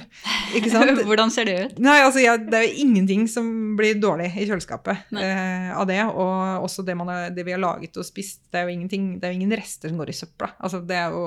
[0.59, 0.92] Ikke sant?
[1.09, 1.81] Hvordan ser det ut?
[1.88, 6.02] Nei, altså jeg, Det er jo ingenting som blir dårlig i kjøleskapet eh, av det.
[6.11, 8.42] Og også det, man har, det vi har laget og spist.
[8.52, 10.53] Det er jo ingenting, det er jo ingen rester som går i søpla.
[10.59, 11.25] Altså det er jo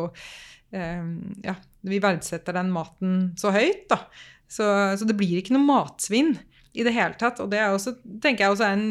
[0.74, 1.06] eh,
[1.46, 4.04] Ja, vi verdsetter den maten så høyt, da.
[4.52, 4.66] Så,
[5.00, 6.36] så det blir ikke noe matsvinn
[6.74, 7.40] i det hele tatt.
[7.44, 8.86] Og det er også, tenker jeg også er en,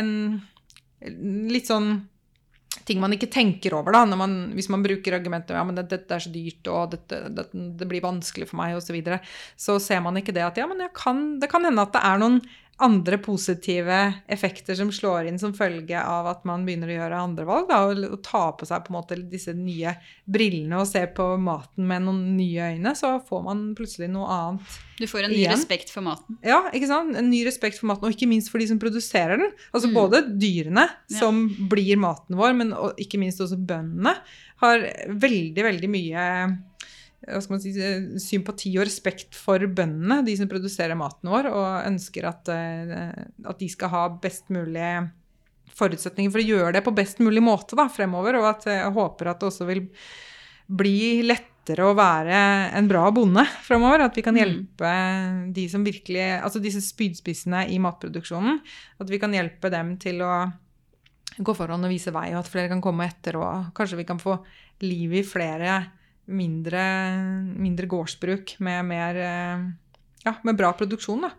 [0.00, 1.94] en litt sånn
[2.86, 5.88] ting man ikke tenker over da, når man, hvis man bruker argumentet ja, men det,
[5.90, 9.18] dette er så dyrt, og dette, dette, det blir vanskelig for meg, osv., så, videre,
[9.58, 12.22] så ser man ikke det at ja, men kan, det kan hende at det er
[12.22, 12.38] noen
[12.80, 13.96] andre positive
[14.28, 17.80] effekter som slår inn som følge av at man begynner å gjøre andre valg, da,
[17.86, 19.92] og, ta på seg på en måte disse nye
[20.26, 24.78] brillene og se på maten med noen nye øyne, så får man plutselig noe annet
[25.00, 25.54] Du får en ny Igjen.
[25.56, 26.38] respekt for maten.
[26.44, 27.16] ja, ikke sant?
[27.16, 29.52] En ny respekt for maten, og ikke minst for de som produserer den.
[29.72, 29.94] Altså Mm.
[29.94, 31.18] både dyrene, Ja.
[31.18, 34.16] som blir maten vår, men ikke minst også bøndene,
[34.60, 36.58] har veldig, veldig mye
[37.60, 37.72] si,
[38.22, 43.58] sympati og respekt for bøndene, de som produserer maten vår, og ønsker at, eh, at
[43.60, 45.10] de skal ha best mulig
[45.76, 49.30] forutsetninger for å gjøre det på best mulig måte da, fremover, og at jeg håper
[49.30, 49.84] at det også vil
[50.70, 52.40] bli lettere å være
[52.78, 54.06] en bra bonde fremover.
[54.06, 54.40] At vi kan Mm.
[54.40, 58.60] hjelpe de som virkelig Altså disse spydspissene i matproduksjonen.
[59.00, 60.52] At vi kan hjelpe dem til å
[61.38, 63.36] gå foran og vise vei, og at flere kan komme etter.
[63.36, 64.42] Og kanskje vi kan få
[64.82, 65.92] liv i flere
[66.30, 66.84] mindre,
[67.58, 69.66] mindre gårdsbruk med mer eh,
[70.24, 71.30] Ja, med bra produksjon, da.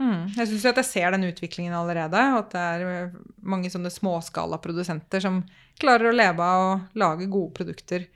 [0.00, 0.30] Mm.
[0.32, 2.20] Jeg syns jeg ser den utviklingen allerede.
[2.40, 5.42] At det er eh, mange sånne småskalaprodusenter som
[5.80, 8.06] klarer å leve av å lage gode produkter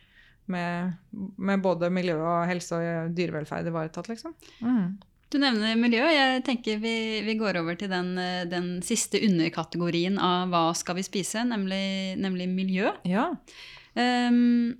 [0.52, 4.34] med, med både miljø og helse og dyrevelferd ivaretatt, liksom.
[4.60, 4.96] Mm.
[5.32, 6.04] Du nevner miljø.
[6.12, 6.96] Jeg tenker vi,
[7.26, 12.14] vi går over til den, eh, den siste underkategorien av hva skal vi spise, nemlig,
[12.20, 12.92] nemlig miljø.
[13.08, 13.30] Ja.
[13.94, 14.74] Um,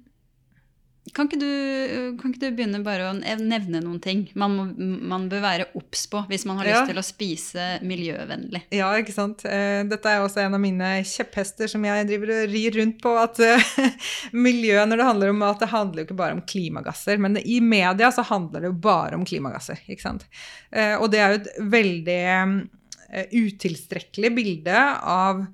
[1.13, 4.63] kan ikke, du, kan ikke du begynne bare å nevne noen ting man, må,
[5.05, 6.87] man bør være obs på hvis man har lyst Ja.
[6.89, 8.63] til å spise miljøvennlig?
[8.73, 9.45] Ja, ikke sant.
[9.45, 13.13] Eh, Dette er også en av mine kjepphester som jeg driver og rir rundt på.
[13.21, 13.69] At eh,
[14.49, 17.21] miljø, når det handler om mat, det handler jo ikke bare om klimagasser.
[17.21, 20.25] Men i media så handler det jo bare om klimagasser, ikke sant.
[20.73, 25.45] Eh, Og det er jo et veldig eh, utilstrekkelig bilde av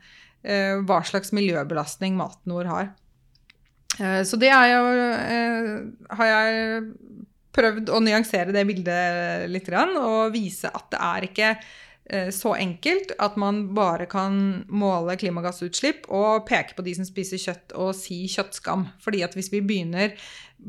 [0.46, 2.90] eh, hva slags miljøbelastning maten vår har.
[3.98, 4.84] Eh, Så det er jo,
[5.18, 6.82] eh, har jeg
[7.52, 11.48] prøvd å nyansere det bildet litt, og vise at det er ikke
[12.34, 17.74] så enkelt at man bare kan måle klimagassutslipp og peke på de som spiser kjøtt
[17.78, 18.88] og si kjøttskam.
[19.04, 20.16] Fordi at hvis vi begynner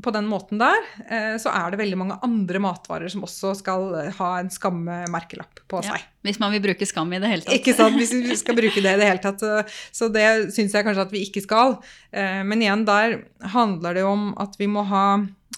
[0.05, 0.77] på den måten der,
[1.09, 5.59] eh, så er det veldig mange andre matvarer som også skal eh, ha en skammerkelapp
[5.67, 6.05] på Ja, seg.
[6.23, 7.57] hvis man vil bruke skam i det hele tatt.
[7.57, 9.43] Ikke sant, hvis vi skal bruke det i det hele tatt.
[9.91, 11.75] Så, det syns jeg kanskje at vi ikke skal.
[12.13, 13.17] Eh, Men igjen, der
[13.51, 15.05] handler det om at vi må ha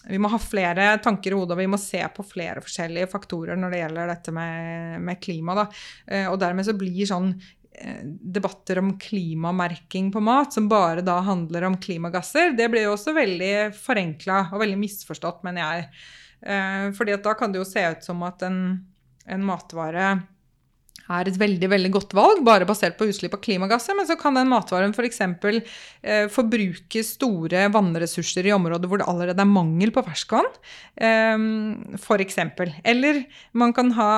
[0.10, 3.60] vi må ha flere tanker i hodet, og vi må se på flere forskjellige faktorer
[3.60, 5.56] når det gjelder dette med, med klima.
[5.62, 5.68] Da.
[6.08, 7.30] Eh, Og dermed så blir sånn
[7.72, 12.98] eh, debatter om klimamerking på mat, som bare da handler om klimagasser, det blir jo
[12.98, 15.88] også veldig forenkla og veldig misforstått, mener jeg.
[16.44, 18.62] Eh, Fordi at da kan det jo se ut som at en,
[19.26, 20.12] en matvare
[21.12, 23.98] er et veldig veldig godt valg, bare basert på utslipp av klimagasser.
[23.98, 25.22] Men så kan den matvaren f.eks.
[25.24, 30.48] Eh, forbruke store vannressurser i områder hvor det allerede er mangel på ferskvann.
[30.96, 31.50] Eh,
[32.00, 32.40] F.eks.
[32.84, 34.14] Eller man kan ha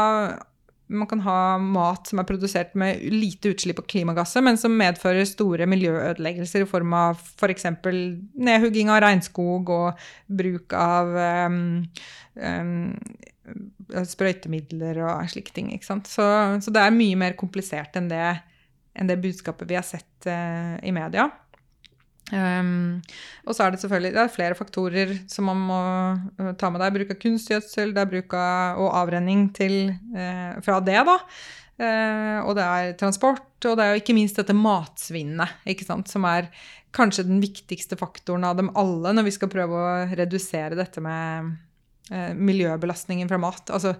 [0.87, 5.25] man kan ha mat som er produsert med lite utslipp av klimagasser, men som medfører
[5.25, 7.65] store miljøødeleggelser i form av f.eks.
[8.37, 11.09] nedhugging av regnskog og bruk av
[11.49, 11.63] um,
[12.37, 12.91] um,
[14.09, 15.71] sprøytemidler og slike ting.
[15.85, 15.97] Så,
[16.61, 18.27] så det er mye mer komplisert enn det,
[18.95, 21.29] enn det budskapet vi har sett uh, i media.
[22.33, 23.03] Um,
[23.45, 25.81] og så er det selvfølgelig det er flere faktorer som man må
[26.41, 26.95] uh, ta med deg.
[26.95, 31.19] Bruk av kunstgjødsel, det er bruk av og avrenning til, uh, fra det, da.
[31.75, 35.57] Eh, og det er transport, og det er jo ikke minst dette matsvinnet,
[36.07, 36.47] som er
[36.95, 41.49] kanskje den viktigste faktoren av dem alle når vi skal prøve å redusere dette med
[41.49, 41.49] eh,
[42.11, 43.71] miljøbelastningen fra mat.
[43.73, 43.95] Altså,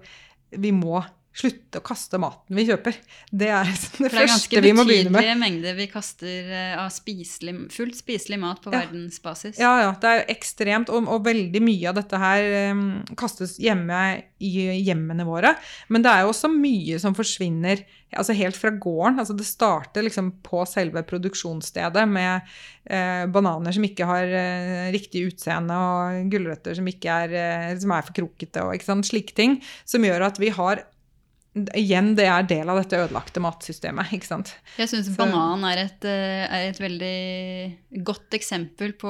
[0.54, 1.00] vi må
[1.36, 2.96] slutte å kaste maten vi kjøper.
[3.32, 5.20] Det er det, det første vi må begynne med.
[5.20, 8.86] Det er ganske betydelige mengder vi kaster eh, av spiselig, fullt spiselig mat på Ja.
[8.86, 9.60] verdensbasis.
[9.60, 12.88] Ja, ja, det er ekstremt, og, og veldig mye av dette her um,
[13.20, 14.00] kastes hjemme
[14.40, 15.54] i hjemmene våre.
[15.92, 17.84] Men det er jo også mye som forsvinner
[18.16, 19.20] altså helt fra gården.
[19.20, 22.48] Altså det starter liksom på selve produksjonsstedet med
[22.88, 27.92] eh, bananer som ikke har eh, riktig utseende, og gulrøtter som, ikke er, eh, som
[27.96, 29.10] er for krokete, og ikke sant?
[29.10, 29.58] slike ting.
[29.88, 30.86] Som gjør at vi har
[31.56, 34.10] Igjen, det er del av dette ødelagte matsystemet.
[34.12, 34.50] ikke sant?
[34.76, 39.08] Jeg syns banan er et, eh, er et veldig godt eksempel på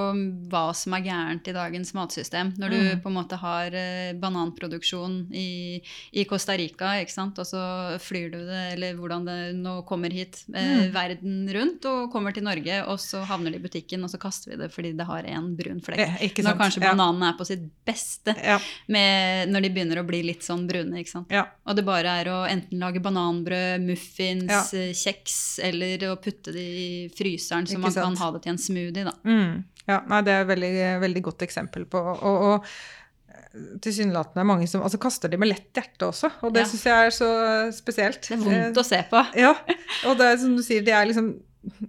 [0.51, 2.51] hva som er gærent i dagens matsystem.
[2.61, 3.01] Når du Mm.
[3.01, 5.81] på en måte har eh, bananproduksjon i,
[6.13, 7.39] i Costa Rica, ikke sant?
[7.41, 10.91] og så flyr du det, eller hvordan det nå kommer hit, eh, Mm.
[10.93, 14.51] verden rundt, og kommer til Norge, og så havner det i butikken, og så kaster
[14.51, 15.97] vi det fordi det har en brun flekk.
[15.99, 17.29] Eh, Når kanskje kanskje Ja.
[17.29, 20.93] er på sitt beste Ja, med, når de begynner å bli litt sånn brune.
[20.99, 21.27] ikke sant?
[21.31, 21.45] ja.
[21.65, 24.61] Og det bare er å enten lage bananbrød, muffins, Ja.
[24.79, 28.05] eh, kjeks, eller å putte det i fryseren så Ikke man sant.
[28.05, 29.15] kan ha det til en smoothie, da.
[29.23, 29.63] Mm.
[29.87, 30.73] Ja, nei, det er et veldig,
[31.05, 32.65] veldig godt eksempel på Og, og
[33.83, 36.69] tilsynelatende er mange som altså, kaster de med lett hjerte også, og det Ja.
[36.71, 37.29] syns jeg er så
[37.75, 38.21] spesielt.
[38.27, 39.21] Det er vondt å se på.
[39.39, 39.53] Ja,
[40.09, 41.35] og det er som du sier, det er liksom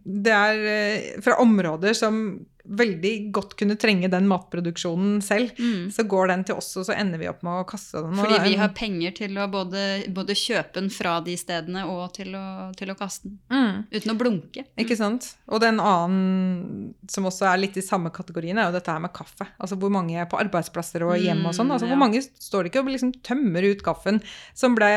[0.06, 5.52] Det er eh, fra områder som veldig godt kunne trenge den matproduksjonen selv.
[5.58, 5.90] Mm.
[5.94, 8.14] Så går den til oss, og så ender vi opp med å kaste den.
[8.18, 12.12] Fordi er- vi har penger til å både, både kjøpe den fra de stedene og
[12.14, 13.38] til å, til å kaste den.
[13.50, 13.84] mm.
[13.92, 14.64] Uten å blunke.
[14.78, 15.34] Ikke sant?
[15.48, 19.12] Og den annen som også er litt i samme kategorien, er jo dette her med
[19.16, 19.46] kaffe.
[19.60, 21.70] Altså hvor mange på arbeidsplasser og hjem og sånn.
[21.70, 24.20] Altså Mm, hvor mange står det ikke og liksom tømmer ut kaffen
[24.54, 24.88] som ble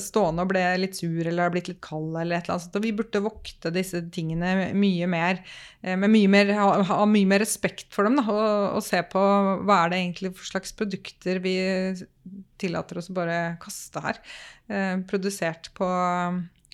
[0.00, 2.80] stående og ble litt sur eller har blitt litt kald eller et eller annet Så
[2.82, 5.42] vi burde vokte disse tingene mye mer,
[5.82, 9.00] eh, med mye mer, ha, ha mye mer respekt for dem, da, og, og se
[9.10, 9.22] på
[9.66, 11.56] hva er det egentlig for slags produkter vi
[12.60, 14.20] tillater oss å bare kaste her.
[14.68, 15.88] Eh, produsert på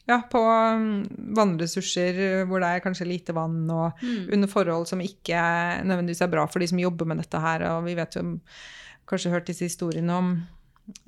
[0.05, 2.19] ja, på mm, vannressurser
[2.51, 4.33] hvor det er kanskje lite vann, og Mm.
[4.37, 5.39] under forhold som ikke
[5.87, 7.65] nødvendigvis er bra for de som jobber med dette her.
[7.73, 8.25] Og vi vet jo
[9.09, 10.35] kanskje hørt disse historiene om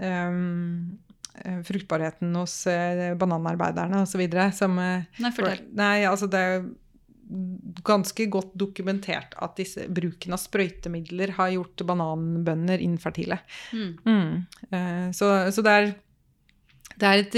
[0.01, 4.25] eh, fruktbarheten hos eh, bananarbeiderne osv.
[4.57, 5.63] som eh, Nei, fortell.
[5.77, 6.65] Nei, altså det er
[7.87, 13.41] ganske godt dokumentert at disse bruken av sprøytemidler har gjort bananbønder infertile.
[13.73, 13.93] Mm.
[14.07, 14.35] Mm.
[14.71, 15.95] Eh, Så, så det er
[16.97, 17.35] det er, et,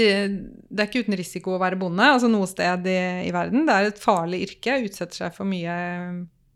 [0.71, 3.65] det er ikke uten risiko å være bonde, altså noe sted i, i verden.
[3.67, 5.73] Det er et farlig yrke, utsetter seg for mye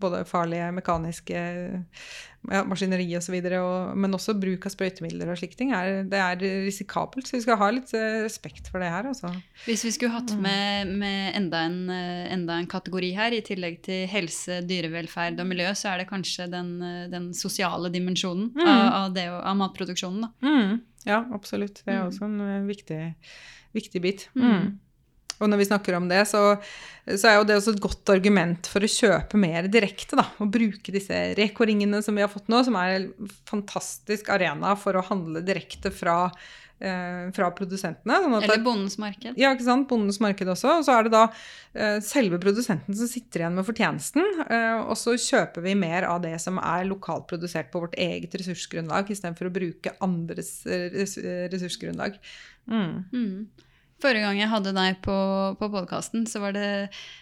[0.04, 1.42] både farlige mekaniske
[2.52, 3.36] ja, maskineri osv.,
[3.96, 5.72] men også bruk av sprøytemidler og slike ting.
[5.76, 9.08] Er, det er risikabelt, så vi skal ha litt eh, respekt for det her.
[9.12, 9.32] Altså.
[9.68, 13.80] Hvis vi skulle hatt med, med enda, en, eh, enda, en, kategori her, i tillegg
[13.88, 18.66] til helse, dyrevelferd og miljø, så er det kanskje den, eh, den sosiale dimensjonen mm.
[18.66, 20.32] av, av, det, av, matproduksjonen.
[20.44, 20.80] Mm.
[21.08, 21.84] Ja, absolutt.
[21.84, 22.10] Det er mm.
[22.12, 23.04] også en viktig,
[23.76, 24.28] viktig bit.
[24.36, 24.74] Mm.
[25.42, 26.44] Og når vi snakker om det, så,
[27.08, 30.18] så, er jo det også et godt argument for å kjøpe mer direkte.
[30.20, 34.76] da, Og bruke disse Reko-ringene som vi har fått nå, som er en fantastisk arena
[34.80, 36.30] for å handle direkte fra,
[36.80, 38.20] eh, fra produsentene.
[38.24, 39.34] Sånn Eller bondens marked.
[39.40, 39.90] Ja, ikke sant.
[39.90, 40.78] Bondens marked også.
[40.80, 41.26] Og så er det da
[41.74, 44.46] eh, selve produsenten som sitter igjen med fortjenesten.
[44.46, 48.38] Eh, og så kjøper vi mer av det som er lokalt produsert på vårt eget
[48.40, 52.20] ressursgrunnlag, istedenfor å bruke andres ressursgrunnlag.
[52.70, 52.98] Mm.
[53.12, 53.38] Mm.
[54.04, 55.16] Forrige gang jeg hadde deg på,
[55.60, 56.68] på podkasten, så var det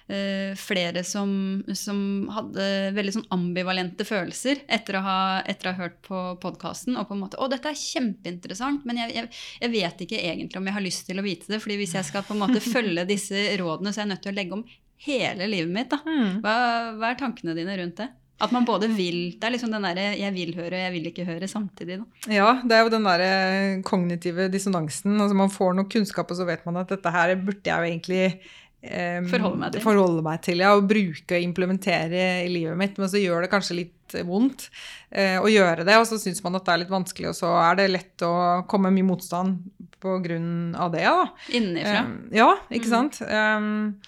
[0.10, 1.32] eh, flere som,
[1.78, 2.00] som,
[2.34, 2.66] hadde
[2.96, 6.98] veldig sånn ambivalente følelser etter å ha, etter å ha hørt på podkasten.
[6.98, 10.62] Og på en måte 'Å, dette er kjempeinteressant, men jeg, jeg, jeg, vet ikke egentlig
[10.62, 12.64] om jeg har lyst til å vite det.' fordi hvis jeg skal på en måte
[12.74, 14.66] følge disse rådene, så er jeg nødt til å legge om
[15.06, 15.94] hele livet mitt.
[15.94, 16.02] da.
[16.06, 16.42] Mm.
[16.42, 16.56] Hva,
[16.98, 18.10] hva er tankene dine rundt det?
[18.42, 21.08] At man både vil Det er liksom den derre 'jeg vil høre' og 'jeg vil
[21.12, 22.00] ikke høre' samtidig.
[22.00, 22.34] Da.
[22.34, 25.20] Ja, det er jo den derre kognitive dissonansen.
[25.20, 27.90] Altså man får noe kunnskap, og så vet man at dette her burde jeg jo
[27.90, 28.40] egentlig
[28.84, 29.82] um, forholde, meg til.
[29.82, 30.58] forholde meg til.
[30.58, 32.98] Ja, og bruke og implementere i livet mitt.
[32.98, 34.70] Men så gjør det kanskje litt vondt
[35.16, 37.54] uh, å gjøre det, og så syns man at det er litt vanskelig, og så
[37.62, 38.34] er det lett å
[38.68, 39.62] komme mye motstand
[40.02, 41.06] på grunn av det.
[41.06, 41.28] da.
[41.54, 42.06] Innenfra.
[42.06, 42.96] Um, ja, ikke mm.
[42.96, 43.22] sant.
[43.22, 44.00] Um,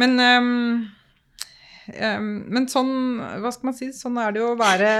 [0.00, 0.88] men um,
[1.90, 2.92] Um, men sånn,
[3.42, 4.90] hva skal man si, sånn er det jo å være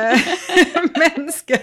[1.02, 1.58] menneske.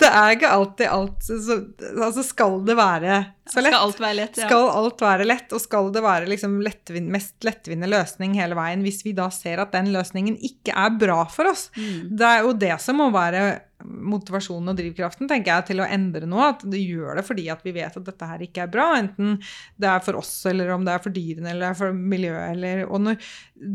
[0.00, 1.58] det er ikke alltid alt så,
[1.92, 3.72] Altså, skal det være så lett?
[3.72, 4.48] Skal alt være lett, ja.
[4.48, 8.84] Skal alt være lett, og skal det være liksom lettvin, mest lettvinne løsning hele veien,
[8.84, 11.68] hvis vi da ser at den løsningen ikke er bra for oss?
[11.78, 12.18] Mm.
[12.18, 13.46] Det er jo det som må være
[13.84, 16.50] motivasjonen og drivkraften tenker jeg, til å endre noe.
[16.54, 18.88] At det gjør det fordi at vi vet at dette her ikke er bra.
[18.98, 19.36] Enten
[19.78, 22.56] det er for oss, eller om det er for dyrene eller for miljøet.
[22.56, 23.18] Eller, når,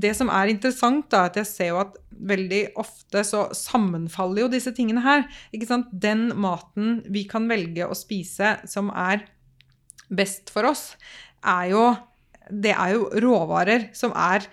[0.04, 2.00] det som er interessant, da, at jeg ser jo at
[2.34, 5.28] veldig ofte så sammenfaller jo disse tingene her.
[5.56, 5.92] ikke sant?
[5.92, 9.26] Den maten vi kan velge å spise som er
[10.14, 10.94] best for oss,
[11.44, 11.86] er jo
[12.44, 14.44] Det er jo råvarer som er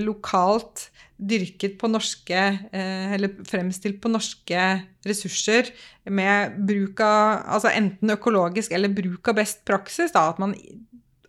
[0.00, 0.86] lokalt
[1.18, 4.64] dyrket på norske eh, Eller fremstilt på norske
[5.06, 5.72] ressurser
[6.14, 10.14] med bruk av Altså enten økologisk eller bruk av best praksis.
[10.14, 10.54] Da, at man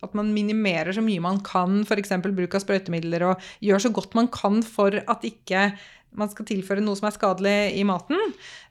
[0.00, 2.14] at man minimerer så mye man kan, f.eks.
[2.24, 5.66] bruk av sprøytemidler, og gjør så godt man kan for at ikke
[6.16, 8.18] man skal tilføre noe som er skadelig i maten.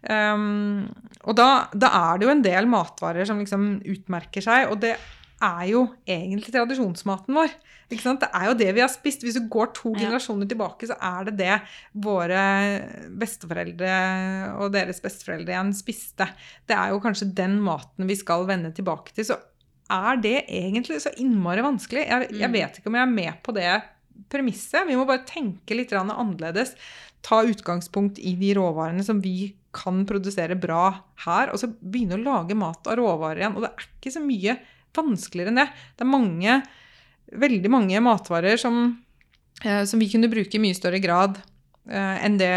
[0.04, 0.90] Um,
[1.24, 4.98] og da, da, er det jo en del matvarer som liksom utmerker seg, og det
[5.44, 7.52] er jo egentlig tradisjonsmaten vår.
[7.90, 9.24] Det er jo det vi har spist.
[9.26, 10.04] Hvis du går to ja.
[10.04, 11.60] generasjoner tilbake, så er det det
[12.06, 12.42] våre
[13.22, 13.94] besteforeldre
[14.60, 16.28] og deres besteforeldre igjen spiste.
[16.70, 19.32] Det er jo kanskje den maten vi skal vende tilbake til.
[19.32, 19.40] Så
[19.90, 22.06] er det egentlig så innmari vanskelig?
[22.06, 22.58] Jeg, jeg mm.
[22.60, 23.72] vet ikke om jeg er med på det
[24.30, 24.86] premisset.
[24.88, 26.76] Vi må bare tenke litt annerledes.
[27.26, 30.92] Ta utgangspunkt i de råvarene som vi kan produsere bra
[31.26, 33.58] her, og så begynne å lage mat av råvarer igjen.
[33.58, 34.56] Og det er ikke så mye
[34.98, 35.70] vanskeligere enn det.
[35.98, 36.58] Det er mange,
[37.46, 38.98] veldig mange matvarer som,
[39.64, 41.40] eh, som vi kunne bruke i mye større grad
[41.90, 42.52] eh, enn, det,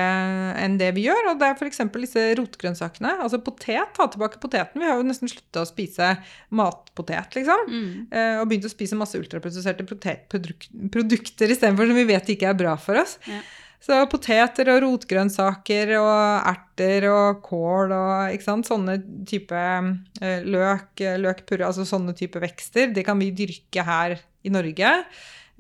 [0.62, 1.32] enn, det, vi gjør.
[1.32, 1.82] Og det er f.eks.
[1.96, 3.16] disse rotgrønnsakene.
[3.24, 3.92] Altså potet.
[3.96, 4.82] Ta tilbake poteten.
[4.82, 6.14] Vi har jo nesten slutta å spise
[6.54, 7.66] matpotet, liksom.
[7.68, 7.90] Mm.
[8.10, 12.78] Eh, og begynt å spise masse ultraprosesserte produkter istedenfor, som vi vet ikke er bra
[12.80, 13.18] for oss.
[13.28, 13.42] Ja.
[13.82, 18.68] Så poteter og rotgrønnsaker og erter og kål og ikke sant?
[18.68, 18.94] sånne
[19.26, 24.92] type eh, løk, løkpurre, altså sånne type vekster, det kan vi dyrke her i Norge.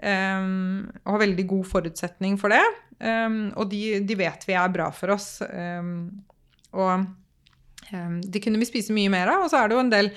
[0.02, 2.62] Um, og har veldig god forutsetning for det.
[3.02, 5.36] Um, og de, de, vet vi er bra for oss.
[5.50, 6.22] Um,
[6.74, 7.10] og
[7.92, 9.44] de kunne vi spise mye mer av.
[9.44, 10.08] Og så er det jo en del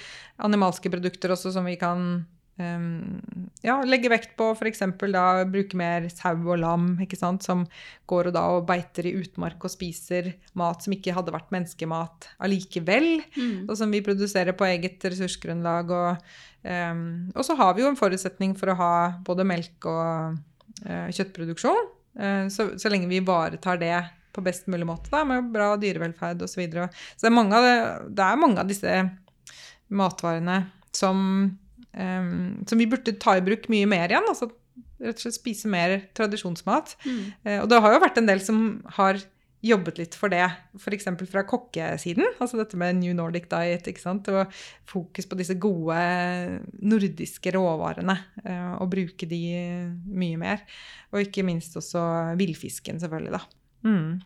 [0.45, 2.23] animalske produkter også som vi kan
[2.55, 3.19] Um,
[3.65, 4.79] ja, legge vekt på f.eks.
[5.11, 7.65] da bruke mer sau og lam, ikke sant, som
[8.07, 12.29] går og da og beiter i utmark og spiser mat som ikke hadde vært menneskemat
[12.47, 13.65] allikevel, mm.
[13.67, 15.91] og som vi produserer på eget ressursgrunnlag.
[15.91, 16.29] Og,
[16.63, 17.01] um,
[17.33, 18.93] og, så har vi jo en forutsetning for å ha
[19.27, 20.39] både melk og
[20.87, 21.91] uh, kjøttproduksjon,
[22.21, 23.97] uh, så, så, lenge vi ivaretar det
[24.35, 26.55] på best mulig måte, da, med bra dyrevelferd osv.
[26.55, 26.87] Så, videre.
[27.19, 27.77] så det er, det,
[28.15, 28.97] det er mange av disse
[29.91, 30.59] matvarene
[30.95, 31.19] som
[31.95, 34.27] um, som vi burde ta i bruk mye mer igjen.
[34.29, 34.51] altså
[34.95, 36.95] rett og slett spise mer tradisjonsmat.
[37.05, 37.23] Mm.
[37.47, 38.61] Uh, og det har jo vært en del som
[38.99, 39.19] har
[39.65, 40.45] jobbet litt for det,
[40.77, 41.07] f.eks.
[41.31, 42.27] fra kokkesiden.
[42.43, 43.87] Altså dette med New Nordic Diet.
[43.89, 44.29] ikke sant?
[44.29, 44.51] Og
[44.89, 45.97] fokus på disse gode
[46.85, 48.17] nordiske råvarene.
[48.43, 49.41] Eh, og bruke de
[50.05, 50.63] mye mer.
[51.13, 52.03] Og ikke minst også
[52.39, 53.41] villfisken, selvfølgelig, da.
[53.89, 54.21] Mm.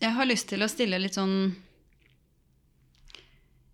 [0.00, 1.52] Jeg har lyst til å stille litt sånn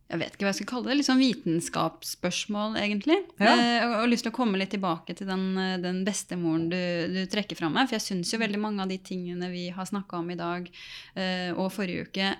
[0.07, 3.17] jeg vet ikke hva jeg skal kalle det, litt sånn vitenskapsspørsmål, egentlig.
[3.43, 3.55] Ja.
[3.57, 6.79] Eh, og har lyst til å komme litt tilbake til den, eh, den bestemoren du,
[7.11, 7.89] du trekker fram her.
[7.89, 10.69] For jeg syns jo veldig mange av de tingene vi har snakka om i dag
[11.19, 12.31] eh, og forrige uke,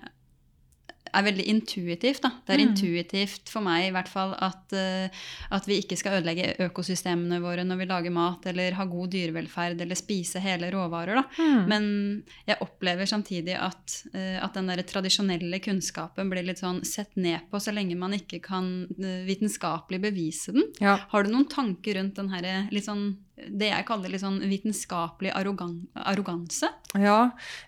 [1.17, 2.23] er veldig intuitivt.
[2.23, 2.31] Da.
[2.47, 2.69] Det er Mm.
[2.75, 5.09] intuitivt for meg i hvert fall at, eh,
[5.51, 9.81] at vi ikke skal ødelegge økosystemene våre når vi lager mat, eller ha god dyrevelferd,
[9.81, 11.15] eller spise hele råvarer.
[11.23, 11.25] Da.
[11.43, 11.67] Mm.
[11.69, 17.17] Men jeg opplever samtidig at, eh, at den der tradisjonelle kunnskapen blir litt sånn sett
[17.17, 20.65] ned på så lenge man ikke kan eh, vitenskapelig bevise den.
[20.81, 20.97] Ja.
[21.09, 25.35] Har du noen tanker rundt den her, litt sånn, det jeg kaller litt sånn vitenskapelig
[25.37, 25.75] arrogan
[26.09, 26.71] arroganse?
[26.97, 27.19] Ja.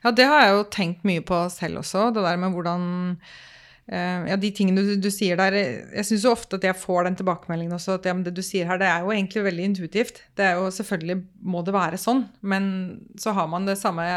[0.05, 2.09] ja, det har jeg jo tenkt mye på selv også.
[2.17, 2.87] Det der med hvordan
[3.93, 7.09] eh, Ja, de tingene du, du sier der Jeg syns jo ofte at jeg får
[7.09, 10.23] den tilbakemeldingen også, at ja, det du sier her, det er jo egentlig veldig intuitivt.
[10.39, 12.73] Det er jo Selvfølgelig må det være sånn, men
[13.21, 14.09] så har man det samme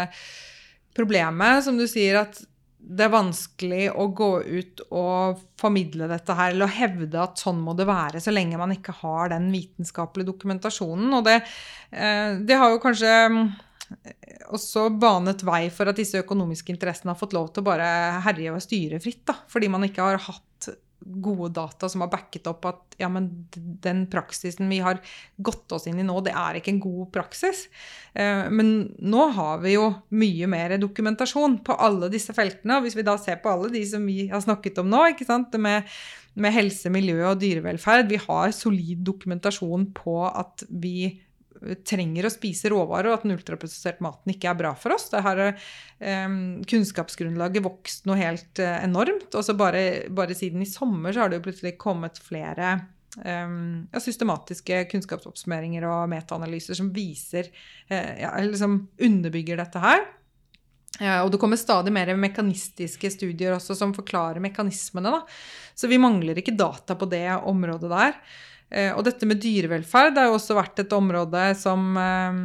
[0.95, 2.39] problemet som du sier, at
[2.81, 7.61] det er vanskelig å gå ut og formidle dette her, eller å hevde at sånn
[7.61, 11.11] må det være, så lenge man ikke har den vitenskapelige dokumentasjonen.
[11.17, 11.37] Og det,
[11.91, 13.41] eh, det har jo kanskje mm,
[14.57, 17.89] også banet vei for at disse økonomiske interessene har fått lov til å bare
[18.25, 20.47] herje og styre fritt, da, fordi man ikke har hatt
[21.01, 24.99] gode data som har backet opp at ja, men den praksisen vi har
[25.41, 27.65] gått oss inn i nå, det er ikke en god praksis.
[28.13, 32.77] Eh, Men nå har vi jo mye mer dokumentasjon på alle disse feltene.
[32.77, 35.27] Og hvis vi da ser på alle de som vi har snakket om nå, ikke
[35.27, 35.57] sant?
[35.61, 35.89] Med,
[36.35, 41.21] med helse, miljø og dyrevelferd, vi har solid dokumentasjon på at vi
[41.85, 45.09] trenger å spise råvarer, og at den ultraprosesserte maten ikke er bra for oss.
[45.11, 46.39] Det har um,
[46.69, 49.29] kunnskapsgrunnlaget vokst noe helt uh, enormt.
[49.35, 52.73] Og så bare, bare siden i sommer så har det jo plutselig kommet flere
[53.21, 57.51] um, ja, systematiske kunnskapsoppsummeringer og metaanalyser som viser,
[57.91, 60.05] uh, ja, liksom som underbygger dette her.
[61.01, 65.13] Ja, og det kommer stadig mer mekanistiske studier også som forklarer mekanismene.
[65.13, 65.21] Da.
[65.77, 68.17] Så vi mangler ikke data på det området der.
[68.71, 72.37] Eh, Og dette med dyrevelferd har jo også vært et område som, eh,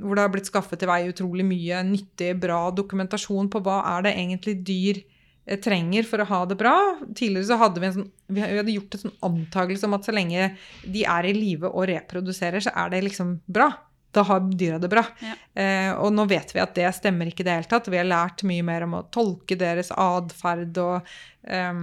[0.00, 4.06] hvor det har blitt skaffet til vei utrolig mye nyttig, bra dokumentasjon på hva er
[4.06, 5.02] det egentlig dyr
[5.46, 6.76] eh, trenger for å ha det bra.
[7.12, 10.14] Tidligere så hadde vi en sånn, vi hadde gjort en sånn antakelse om at så
[10.16, 10.54] lenge
[10.86, 13.68] de er i live og reproduserer, så er det liksom bra.
[14.14, 15.02] Da har dyra det bra.
[15.20, 15.34] Ja.
[15.58, 17.90] Eh, og nå vet vi at det stemmer ikke i det hele tatt.
[17.90, 21.02] Vi har lært mye mer om å tolke deres atferd og
[21.42, 21.82] eh,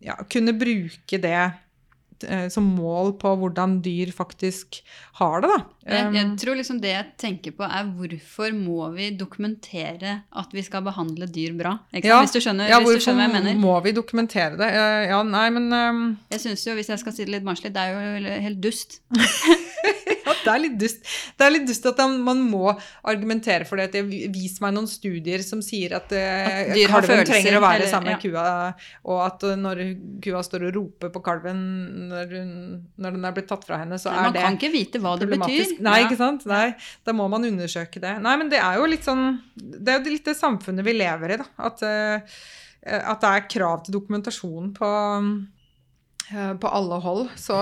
[0.00, 1.36] ja, kunne bruke det
[2.52, 4.80] som mål på hvordan dyr faktisk
[5.20, 5.58] har det, da.
[5.86, 10.56] Jeg, jeg Um, tror liksom det jeg tenker på, er hvorfor må vi dokumentere at
[10.56, 11.76] vi skal behandle dyr bra?
[11.94, 13.60] Ja, hvis du skjønner, ja, hvis du skjønner hva jeg mener.
[13.62, 14.72] må vi dokumentere det?
[14.72, 16.02] Eh, ja, nei, men um,
[16.32, 19.00] Jeg synes jo, hvis jeg skal si det litt barnslig, det er jo helt dust.
[20.46, 21.02] det er litt dust.
[21.36, 22.70] Det er litt dust at man må
[23.06, 24.04] argumentere for det.
[24.34, 28.14] Vis meg noen studier som sier at, eh, At kalven trenger å være eller- sammen
[28.14, 28.74] med kua,
[29.04, 29.82] og at når
[30.24, 31.62] kua står og roper på kalven
[32.08, 32.52] når, hun,
[32.98, 35.18] når den er blitt tatt fra henne, så er man det kan ikke vite hva
[35.18, 35.40] det betyr.
[35.40, 35.80] problematisk.
[35.80, 36.46] Nei, ikke sant?
[36.46, 36.74] Nei,
[37.04, 38.14] da må man undersøke det.
[38.22, 41.32] Nei, men det er jo litt sånn Det er jo litt det samfunnet vi lever
[41.32, 41.46] i, da.
[41.58, 42.20] At, eh,
[42.86, 44.90] at det er krav til dokumentasjon på,
[46.32, 47.28] eh, på alle hold.
[47.36, 47.56] Så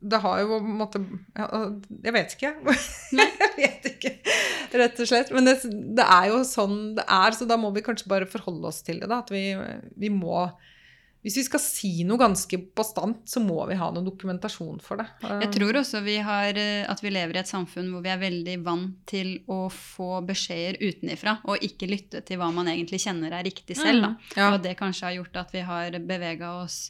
[0.00, 1.00] det har jo på en måte
[1.34, 2.54] Jeg vet ikke.
[3.18, 4.14] jeg vet ikke,
[4.78, 5.30] rett og slett.
[5.34, 8.70] Men det, det er jo sånn det er, så da må vi kanskje bare forholde
[8.70, 9.10] oss til det.
[9.10, 9.50] da, At vi,
[9.98, 10.46] vi må
[11.24, 15.08] Hvis vi skal si noe ganske bastant, så må vi ha noe dokumentasjon for det.
[15.26, 18.22] Jeg tror også vi har, eh, at vi lever i et samfunn hvor vi er
[18.22, 23.34] veldig vant til å få beskjeder utenifra, og ikke lytte til hva man egentlig kjenner
[23.34, 24.12] er riktig selv.
[24.12, 24.52] Mm, ja.
[24.52, 26.80] Og det kanskje har gjort at vi har bevega oss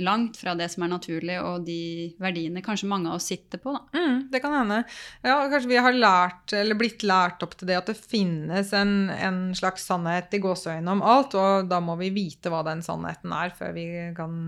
[0.00, 1.78] langt fra det som er naturlig, og de
[2.22, 3.72] verdiene kanskje mange av oss sitter på.
[3.94, 4.82] Mm, det kan hende.
[5.24, 8.94] Ja, kanskje vi har lært, eller blitt lært opp til det at det finnes en,
[9.14, 13.32] en slags sannhet i gåseøynene om alt, og da må vi vite hva den sannheten
[13.36, 14.38] er før vi kan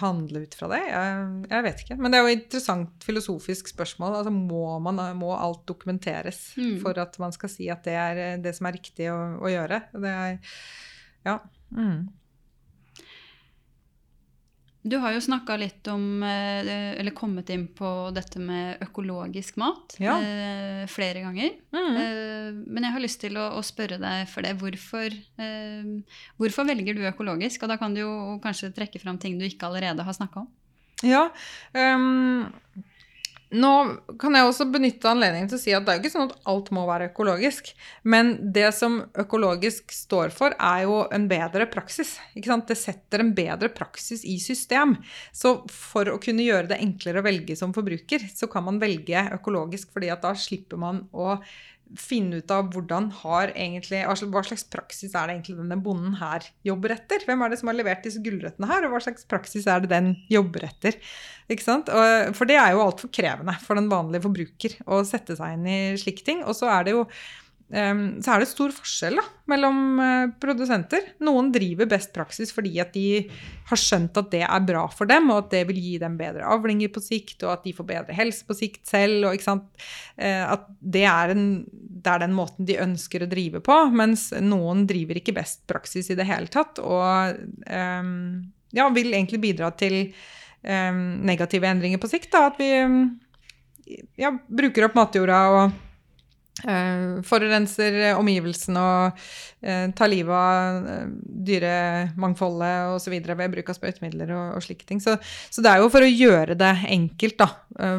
[0.00, 0.80] handle ut fra det.
[0.90, 1.18] Jeg,
[1.52, 1.96] jeg vet ikke.
[2.02, 4.16] Men det er jo et interessant filosofisk spørsmål.
[4.18, 6.80] Altså, må, man, må alt dokumenteres Mm.
[6.82, 9.82] for at man skal si at det er det som er riktig å, å gjøre?
[9.94, 10.38] Det er
[11.26, 11.36] Ja.
[11.70, 12.08] Mm.
[14.86, 19.96] Du har jo snakka litt om, eh, eller kommet inn på dette med økologisk mat
[19.98, 20.14] Ja.
[20.22, 21.56] eh, flere ganger.
[21.74, 21.96] Mm.
[21.96, 24.54] Eh, men jeg har lyst til å, å spørre deg for det.
[24.60, 25.10] Hvorfor,
[26.38, 27.62] hvorfor velger du økologisk?
[27.66, 28.12] Og da kan du jo
[28.44, 30.48] kanskje trekke fram ting du ikke allerede har snakka om.
[31.02, 31.26] Ja.
[31.74, 32.46] ehm,
[33.54, 33.72] Nå
[34.18, 36.48] kan jeg også benytte anledningen til å si at det er jo ikke sånn at
[36.50, 37.70] alt må være økologisk.
[38.02, 42.16] Men det som økologisk står for, er jo en bedre praksis.
[42.34, 44.96] Det setter en bedre praksis i system.
[45.30, 49.28] Så for å kunne gjøre det enklere å velge som forbruker, så kan man velge
[49.38, 51.36] økologisk, fordi at da slipper man å
[51.94, 57.22] finne ut av egentlig, hva slags praksis er det egentlig denne bonden her jobber etter?
[57.22, 59.92] Hvem er det som har levert disse gulrøttene her, og hva slags praksis er det
[59.94, 60.98] den jobber etter?
[61.46, 65.80] For det er jo altfor krevende for den vanlige forbruker å sette seg inn i
[66.00, 66.42] slike ting.
[66.42, 67.06] Og så er det jo
[67.66, 71.02] så er det stor forskjell da, mellom eh, produsenter.
[71.26, 73.24] Noen driver best praksis fordi at de
[73.66, 76.46] har skjønt at det er bra for dem, og at det vil gi dem bedre
[76.46, 79.26] avlinger på sikt, og at de får bedre helse på sikt selv.
[79.26, 83.80] og eh, At det er, en, det er, den måten de ønsker å drive på.
[83.98, 87.34] Mens noen driver ikke best praksis i det hele tatt, og
[88.76, 90.04] ja, vil egentlig bidra til
[90.66, 92.30] negative endringer på sikt.
[92.34, 92.70] Da, at vi
[94.18, 95.82] ja, bruker opp matjorda og
[96.64, 99.18] Uh, forurenser omgivelsene og
[99.60, 101.10] uh, tar livet av uh,
[101.44, 103.16] dyremangfoldet osv.
[103.28, 105.02] ved bruk av sprøytemidler og, og, slike ting.
[105.04, 105.18] Så,
[105.52, 107.50] så, det er jo for å gjøre det enkelt da,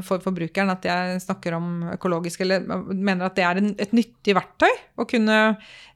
[0.08, 4.34] for forbrukeren at jeg snakker om økologisk, eller mener at det er en, et nyttig
[4.40, 5.38] verktøy å kunne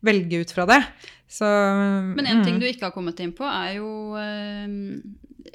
[0.05, 0.83] velge ut fra det.
[1.31, 2.45] Så, Men en mm.
[2.45, 3.89] ting du ikke har kommet inn på, er jo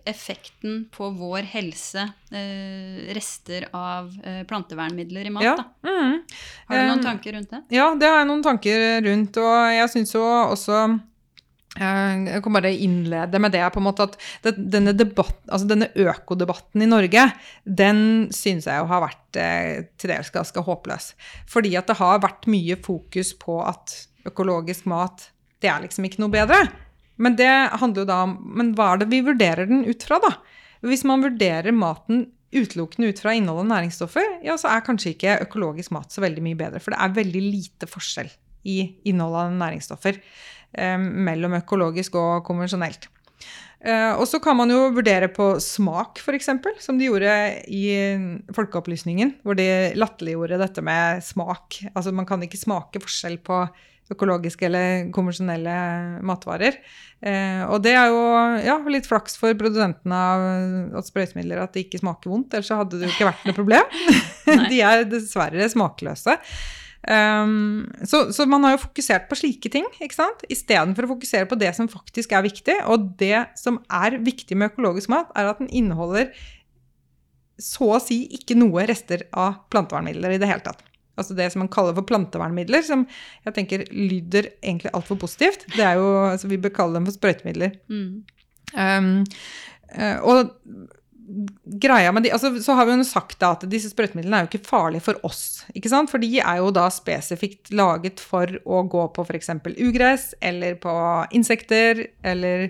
[0.07, 5.45] effekten på vår helse eh, rester av eh, plantevernmidler i mat.
[5.45, 5.57] Ja.
[5.87, 6.22] Mm.
[6.68, 7.62] Har du noen tanker rundt det?
[7.74, 9.39] Ja, det har jeg noen tanker rundt.
[9.43, 10.78] Og jeg syns jo også
[11.78, 14.18] eh, jeg kan bare innlede med det på en måte at
[14.57, 17.28] denne, debatt, altså denne økodebatten i Norge,
[17.64, 18.01] den
[18.34, 21.12] synes jeg jo har vært eh, til dels ganske håpløs.
[21.51, 25.30] Fordi at det har vært mye fokus på at økologisk mat,
[25.62, 26.66] det er liksom ikke noe bedre.
[27.23, 30.21] Men det handler jo da om Men hva er det vi vurderer den ut fra,
[30.23, 30.35] da?
[30.87, 35.41] Hvis man vurderer maten utelukkende ut fra innholdet av næringsstoffer, ja, så er kanskje ikke
[35.45, 36.81] økologisk mat så veldig mye bedre.
[36.83, 38.31] For det er veldig lite forskjell
[38.67, 43.09] i innholdet av næringsstoffer eh, mellom økologisk og konvensjonelt.
[43.87, 46.49] Eh, og så kan man jo vurdere på smak, f.eks.,
[46.83, 47.35] som de gjorde
[47.69, 47.85] i
[48.57, 51.83] Folkeopplysningen, hvor de latterliggjorde dette med smak.
[51.93, 53.64] Altså man kan ikke smake forskjell på
[54.13, 55.77] økologiske eller konvensjonelle
[56.27, 56.79] matvarer.
[57.21, 58.23] Eh, og det er jo
[58.63, 60.23] ja, litt flaks for produsentene
[60.97, 63.57] av sprøytemidler at det ikke smaker vondt, ellers så hadde det jo ikke vært noe
[63.57, 63.95] problem.
[64.73, 66.39] De er dessverre smakløse.
[67.07, 70.41] Um, så, så, man har jo fokusert på slike ting ikke sant?
[70.51, 72.81] istedenfor å fokusere på det som faktisk er viktig.
[72.91, 76.33] Og det som er viktig med økologisk mat, er at den inneholder
[77.63, 80.83] så å si ikke noe rester av plantevernmidler i det hele tatt
[81.17, 83.07] altså det som man kaller for plantevernmidler, som
[83.47, 85.67] jeg tenker lyder egentlig altfor positivt.
[85.75, 87.77] Det er jo, altså Vi bør kalle dem for sprøytemidler.
[87.89, 88.25] Mm.
[88.77, 89.25] Um,
[90.27, 90.53] og
[91.83, 94.51] greia med de, altså, Så har vi jo sagt da, at disse sprøytemidlene er jo
[94.51, 95.64] ikke farlige for oss.
[95.74, 96.11] ikke sant?
[96.12, 99.51] For de er jo da spesifikt laget for å gå på f.eks.
[99.74, 100.95] ugress, eller på
[101.37, 102.68] insekter, eller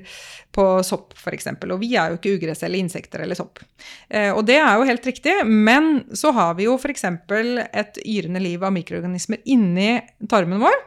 [0.56, 1.50] på sopp f.eks.
[1.68, 3.60] Og vi er jo ikke ugress eller insekter eller sopp.
[4.08, 7.04] Eh, og det er jo helt riktig, men så har vi jo f.eks.
[7.06, 9.98] et yrende liv av mikroorganismer inni
[10.30, 10.78] tarmen vår,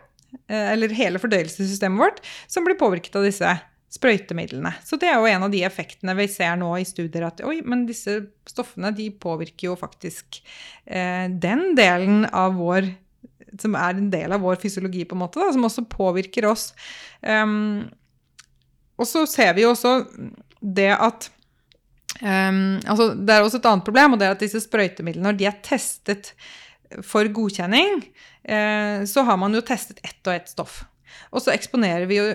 [0.49, 3.59] eh, eller hele fordøyelsessystemet vårt, som blir påvirket av disse
[3.89, 4.71] sprøytemidlene.
[4.85, 7.59] Så det er jo en av de effektene vi ser nå i studier, at oi,
[7.65, 8.19] men disse
[8.49, 10.41] stoffene de påvirker jo faktisk
[10.85, 12.91] eh, den delen av vår
[13.57, 16.69] som er en del av vår fysiologi, på en måte, da, som også påvirker oss.
[17.21, 17.87] Um,
[18.99, 19.93] og så ser vi jo også
[20.59, 21.29] det at
[22.21, 25.39] um, altså Det er også et annet problem, og det er at disse sprøytemidlene, når
[25.39, 26.33] de er testet
[27.05, 28.01] for godkjenning,
[28.49, 30.79] eh, så har man jo testet ett og ett stoff.
[31.33, 32.27] Og så eksponerer vi jo,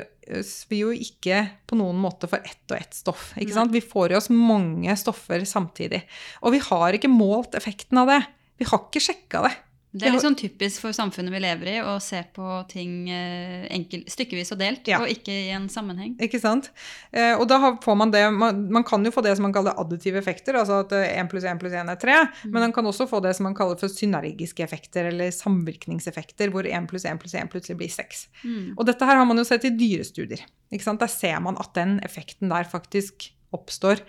[0.70, 3.32] vi jo ikke på noen måte for ett og ett stoff.
[3.36, 6.04] Vi får i oss mange stoffer samtidig.
[6.42, 8.20] Og vi har ikke målt effekten av det.
[8.60, 9.54] Vi har ikke sjekka det.
[9.94, 13.62] Det er litt sånn typisk for samfunnet vi lever i, å se på ting eh,
[13.74, 14.98] enkel, stykkevis og delt, ja.
[14.98, 16.16] og ikke i en sammenheng.
[16.24, 16.72] Ikke sant.
[17.14, 19.78] Eh, og da får man det man, man, kan jo få det som man kaller
[19.78, 22.16] additive effekter, altså at 1 eh, pluss 1 pluss 1 er 3.
[22.24, 22.48] Mm.
[22.48, 26.66] Men man kan også få det som man kaller for synergiske effekter, eller samvirkningseffekter, hvor
[26.66, 28.24] 1 pluss 1 pluss 1 plutselig blir 6.
[28.42, 28.72] Mm.
[28.74, 30.42] Og dette her har man jo sett i dyrestudier.
[30.74, 31.04] Ikke sant?
[31.04, 34.02] Der ser man at den effekten der faktisk oppstår.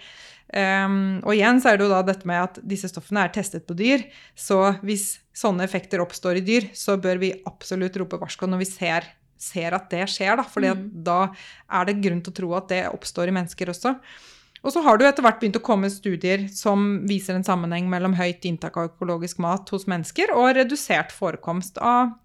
[0.55, 3.65] Um, og igjen så er det jo da dette med at disse stoffene er testet
[3.69, 4.05] på dyr.
[4.37, 8.69] Så hvis sånne effekter oppstår i dyr, så bør vi absolutt rope varsko når vi
[8.69, 9.09] ser,
[9.41, 10.39] ser at det skjer.
[10.39, 10.85] Da, fordi mm.
[11.05, 11.19] da
[11.79, 13.95] er det grunn til å tro at det oppstår i mennesker også.
[14.65, 18.15] Og så har det etter hvert begynt å komme studier som viser en sammenheng mellom
[18.17, 22.15] høyt inntak av økologisk mat hos mennesker og redusert forekomst av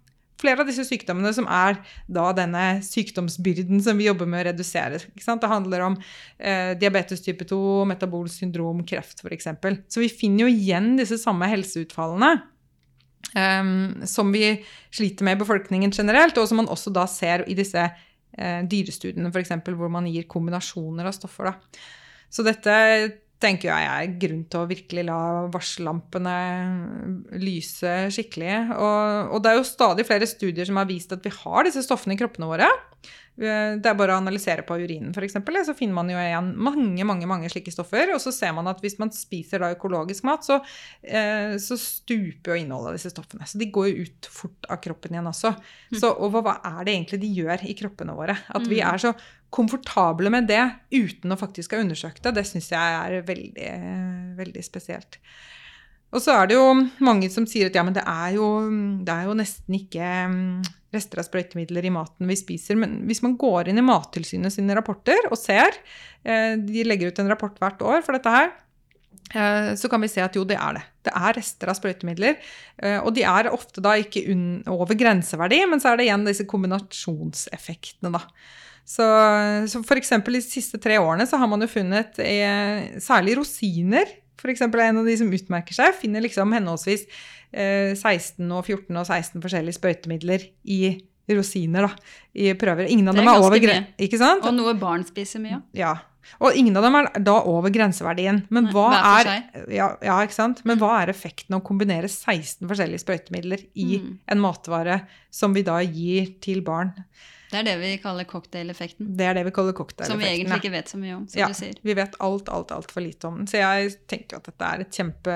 [0.41, 1.77] flere av disse sykdommene som er
[2.09, 4.97] da denne sykdomsbyrden som vi jobber med å redusere.
[5.13, 5.97] Det handler om
[6.39, 7.59] eh, diabetes type 2,
[7.91, 9.51] metabolsk syndrom, kreft f.eks.
[9.91, 12.39] Så vi finner jo igjen disse samme helseutfallene.
[13.31, 14.57] Um, som vi
[14.91, 19.31] sliter med i befolkningen generelt, og som man også da ser i disse uh, dyrestudiene,
[19.31, 21.51] f.eks., hvor man gir kombinasjoner av stoffer.
[21.51, 21.83] Da.
[22.31, 22.75] Så dette
[23.41, 25.19] tenker jeg er grunn til å virkelig la
[25.51, 26.35] varsellampene
[27.41, 28.55] lyse skikkelig.
[28.75, 31.83] Og, og, det er jo stadig flere studier som har vist at vi har disse
[31.85, 32.69] stoffene i kroppene våre.
[33.41, 35.37] Det er bare å analysere på urinen, f.eks.
[35.65, 38.11] Så finner man jo igjen mange mange, mange slike stoffer.
[38.13, 40.59] Og så ser man at hvis man spiser da økologisk mat, så,
[41.01, 43.47] eh, så stuper jo innholdet av disse stoffene.
[43.49, 45.55] Så de går jo ut fort av kroppen igjen også.
[45.55, 45.99] Mm.
[46.03, 48.37] Så, og hva, er det egentlig de gjør i kroppene våre?
[48.51, 48.87] At vi mm.
[48.91, 49.15] er så
[49.51, 50.63] komfortable med det
[50.95, 53.71] uten å faktisk ha undersøkt det, det syns jeg er veldig,
[54.37, 55.19] veldig spesielt.
[56.11, 56.65] Og så er det jo
[57.03, 58.47] mange som sier at ja, men det er jo,
[59.05, 62.79] det er jo nesten ikke mm, rester av sprøytemidler i maten vi spiser.
[62.79, 65.71] Men hvis man går inn i Mattilsynet sine rapporter og ser
[66.23, 68.51] eh, De legger ut en rapport hvert år for dette her.
[69.31, 70.83] Eh, så kan vi se at jo, det er det.
[71.07, 72.35] Det er rester av sprøytemidler.
[72.83, 74.25] Eh, og de er ofte da ikke
[74.71, 78.25] over grenseverdi, men så er det igjen disse kombinasjonseffektene, da.
[78.87, 79.05] Så,
[79.71, 80.15] så f.eks.
[80.25, 82.17] de siste tre årene så har man jo funnet
[83.03, 84.09] særlig rosiner
[84.41, 84.63] f.eks.
[84.65, 87.05] er en av de som utmerker seg, finner liksom henholdsvis
[87.53, 90.81] eh, 16 og 14 og 16 forskjellige sprøytemidler i
[91.31, 92.89] rosiner da, i prøver.
[92.91, 93.59] Ingen av dem er, er over
[94.19, 94.47] sant?
[94.47, 95.61] Og noe barn spiser mye.
[95.77, 95.93] Ja.
[96.41, 98.43] Og ingen av dem er da over grenseverdien.
[98.53, 98.87] Men hva,
[99.21, 99.31] er,
[99.73, 100.61] ja, ja, ikke sant?
[100.67, 104.09] Men hva er effekten av å kombinere 16 forskjellige sprøytemidler i mm.
[104.33, 105.03] en matvare
[105.33, 106.93] som vi da gir til barn?
[107.51, 109.09] Det er det vi kaller cocktaileffekten.
[109.19, 110.13] Det er det vi kaller cocktaileffekten.
[110.13, 111.79] Som vi egentlig ikke vet så mye om, som ja, du sier.
[111.83, 113.49] Vi vet alt, alt, altfor lite om den.
[113.51, 115.35] Så jeg tenker at dette er et kjempe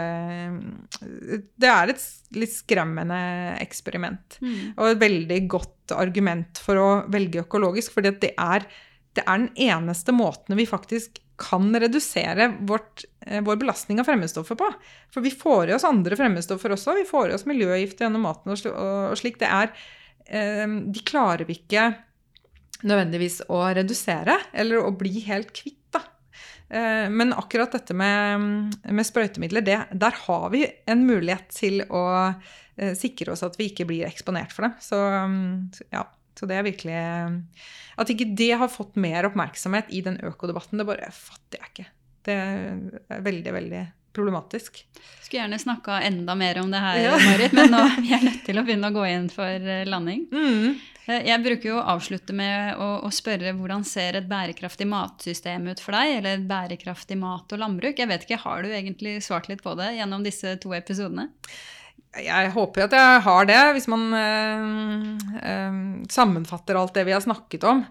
[1.59, 2.05] Det er et
[2.39, 3.19] litt skremmende
[3.65, 4.37] eksperiment.
[4.39, 4.55] Mm.
[4.77, 8.35] Og et veldig godt argument for å velge økologisk, fordi det
[9.15, 14.55] det er den eneste måten vi faktisk kan redusere vårt, eh, vår belastning av fremmedstoffer
[14.59, 14.67] på.
[15.11, 16.95] For vi får i oss andre fremmedstoffer også.
[16.99, 19.39] Vi får i oss miljøgifter gjennom maten og, og slik.
[19.39, 19.71] Det er
[20.25, 21.91] Eh, de klarer vi ikke
[22.83, 25.79] nødvendigvis å redusere eller å bli helt kvitt.
[25.95, 26.01] Da.
[26.69, 32.05] Eh, men akkurat dette med, med sprøytemidler, det, der har vi en mulighet til å
[32.25, 34.73] eh, sikre oss at vi ikke blir eksponert for det.
[34.83, 35.01] Så,
[35.93, 36.05] ja,
[36.35, 36.95] så det er virkelig
[37.95, 41.91] At ikke det har fått mer oppmerksomhet i den økodebatten, det bare fatter jeg ikke.
[42.25, 43.83] Det er veldig, veldig
[44.15, 44.81] problematisk.
[45.19, 47.13] Skulle gjerne snakka enda mer om det her, ja.
[47.19, 47.85] Marit, men nå
[48.15, 50.27] er nødt til å begynne å gå inn for eh, landing.
[50.31, 50.75] Mm.
[51.05, 55.67] Eh, jeg bruker jo å avslutte med å, å, spørre hvordan ser et bærekraftig matsystem
[55.69, 56.17] ut for deg?
[56.19, 57.99] Eller et bærekraftig mat og landbruk?
[58.01, 61.29] Jeg vet ikke, Har du egentlig svart litt på det gjennom disse to episodene?
[62.15, 64.67] Jeg håper at jeg har det, hvis man eh,
[65.43, 65.79] eh,
[66.11, 67.81] sammenfatter alt det vi har snakket om.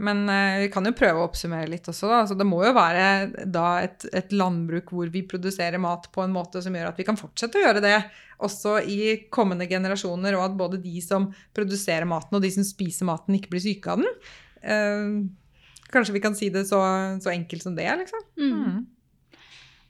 [0.00, 2.08] Men eh, vi kan jo prøve å oppsummere litt også.
[2.08, 2.22] Da.
[2.22, 6.32] Altså, det må jo være da et, et, landbruk hvor vi produserer mat på en
[6.32, 7.98] måte som gjør at vi kan fortsette å gjøre det
[8.44, 8.98] også i
[9.32, 13.52] kommende generasjoner, og at både de som produserer maten og de som spiser maten, ikke
[13.52, 14.32] blir syke av den.
[14.64, 16.80] Eh, kanskje vi kan si det så,
[17.20, 18.26] så enkelt som det, liksom.
[18.40, 18.58] Mm.
[18.64, 19.40] Mm.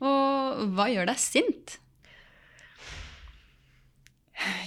[0.05, 1.79] Og hva gjør deg sint?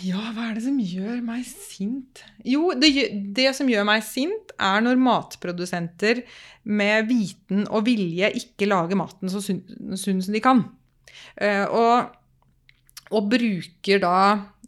[0.06, 2.22] Ja, hva er det som gjør meg sint?
[2.46, 2.92] Jo, det,
[3.36, 6.22] det, som gjør meg sint, er når matprodusenter
[6.70, 9.64] med viten og vilje ikke lager maten så sunn,
[9.98, 10.64] som de kan.
[11.40, 12.14] Uh, og,
[13.10, 14.20] og, bruker da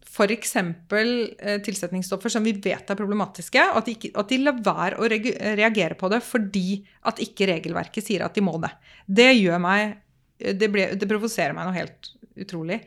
[0.10, 0.56] f.eks.
[0.58, 5.10] Eh, tilsetningsstoffer som vi vet er problematiske, at de, ikke, at de lar være å
[5.10, 8.74] reagere på det fordi at ikke regelverket sier at de må det.
[9.06, 10.00] Det gjør meg
[10.40, 12.78] Det, ble, det provoserer meg noe helt utrolig.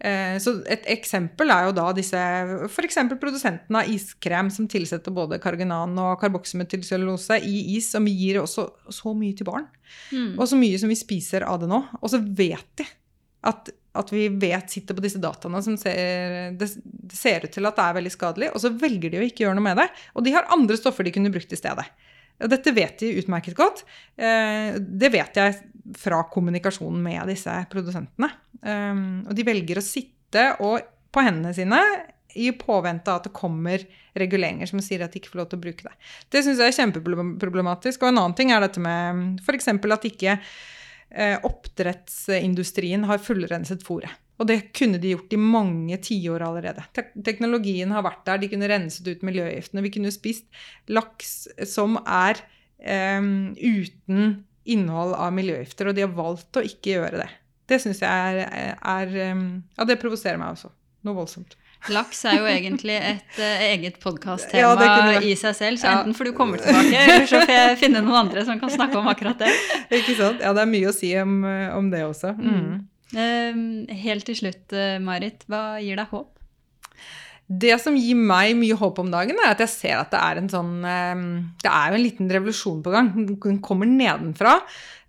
[0.00, 2.20] Eh, så et eksempel er jo da disse
[2.66, 2.98] f.eks.
[3.20, 9.12] produsentene av iskrem som tilsetter både kargenan og karboksymetylcellulose i is, som gir også så
[9.16, 9.68] mye til barn.
[10.14, 10.38] Mm.
[10.38, 11.82] Og så mye som vi spiser av det nå.
[12.00, 12.88] Og så vet de
[13.50, 13.68] at,
[14.00, 17.76] at vi vet sitter på disse dataene som ser, det, det ser ut til at
[17.76, 19.90] det er veldig skadelig, og så velger de å ikke gjøre noe med det.
[20.16, 21.88] Og de har andre stoffer de kunne brukt i stedet.
[22.40, 23.82] Dette vet de utmerket godt.
[24.16, 25.56] Eh, det vet jeg
[25.98, 28.30] fra kommunikasjonen med disse produsentene.
[28.60, 31.80] Um, og de velger å sitte på hendene sine
[32.38, 33.82] i påvente av at det kommer
[34.18, 35.94] reguleringer som sier at de ikke får lov til å bruke det.
[36.30, 38.02] Det syns jeg er kjempeproblematisk.
[38.02, 39.70] Og en annen ting er dette med f.eks.
[39.70, 44.12] at ikke eh, oppdrettsindustrien har fullrenset fôret.
[44.40, 46.86] Og det kunne de gjort i mange tiår allerede.
[47.26, 49.84] teknologien har vært der, de kunne renset ut miljøgiftene.
[49.84, 50.46] Vi kunne spist
[50.88, 52.40] laks som er
[52.78, 54.30] eh, uten
[54.64, 57.30] innhold av miljøgifter, og de har valgt å ikke gjøre det.
[57.70, 59.16] Det syns jeg er, er,
[59.78, 60.72] Ja, det provoserer meg også.
[61.06, 61.56] Noe voldsomt.
[61.88, 66.00] Laks er jo egentlig et uh, eget podkast-tema Ja, i seg selv, så Ja.
[66.02, 68.98] enten får du komme tilbake, eller så får jeg finne noen andre som kan snakke
[69.00, 69.48] om akkurat det.
[70.02, 70.44] Ikke sant?
[70.44, 71.38] Ja, det er mye å si om,
[71.78, 72.34] om det også.
[72.36, 72.82] Mm.
[73.16, 76.36] Eh, helt til slutt, eh, Marit, hva gir deg håp?
[77.50, 80.38] Det som gir meg mye håp om dagen, er at jeg ser at det er
[80.38, 81.22] en sånn eh,
[81.64, 83.08] Det er jo en liten revolusjon på gang.
[83.42, 84.52] Den kommer nedenfra.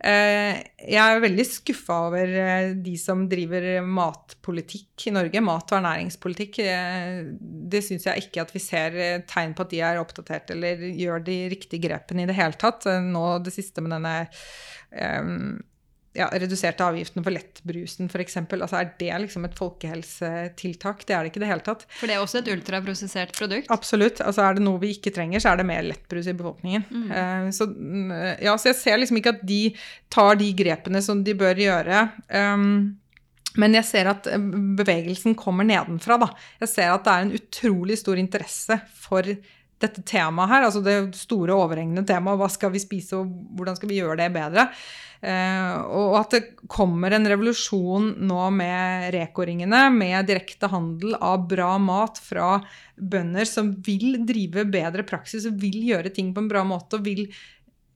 [0.01, 5.43] Eh, Jeg er veldig skuffa over eh, de som driver matpolitikk i Norge.
[5.45, 6.59] Mat- og ernæringspolitikk.
[6.65, 7.21] Eh,
[7.71, 11.21] Det syns jeg ikke at vi ser tegn på at de er oppdatert eller gjør
[11.29, 12.89] de riktige grepene i det hele tatt.
[13.05, 14.15] Nå det siste med denne
[14.91, 15.61] eh,
[16.17, 18.37] ja, reduserte avgiften for lettbrusen f.eks.
[18.41, 21.05] Altså, er det liksom et folkehelsetiltak?
[21.07, 21.85] Det er det ikke i det hele tatt.
[21.99, 23.71] For det er også et ultraprosessert produkt.
[23.71, 24.19] Absolutt.
[24.25, 26.87] Altså, er det noe vi ikke trenger, så er det mer lettbrus i befolkningen.
[27.11, 28.11] Eh, så, mm,
[28.43, 29.61] ja, så jeg ser liksom ikke at de
[30.11, 32.03] tar de grepene som de bør gjøre.
[32.27, 32.97] Um,
[33.59, 36.19] men jeg ser at eh, bevegelsen kommer nedenfra.
[36.21, 36.31] Da.
[36.63, 39.27] Jeg ser at det er en utrolig stor interesse for
[39.83, 40.65] dette temaet her.
[40.67, 42.39] Altså det store, overhengende temaet.
[42.41, 44.67] Hva skal vi spise, og hvordan skal vi gjøre det bedre?
[45.21, 51.75] Eh, og at det kommer en revolusjon nå med Reko-ringene, med direkte handel av bra
[51.81, 52.55] mat fra
[52.97, 56.97] bønder som vil drive bedre praksis og vil gjøre ting på en bra måte.
[56.97, 57.27] og vil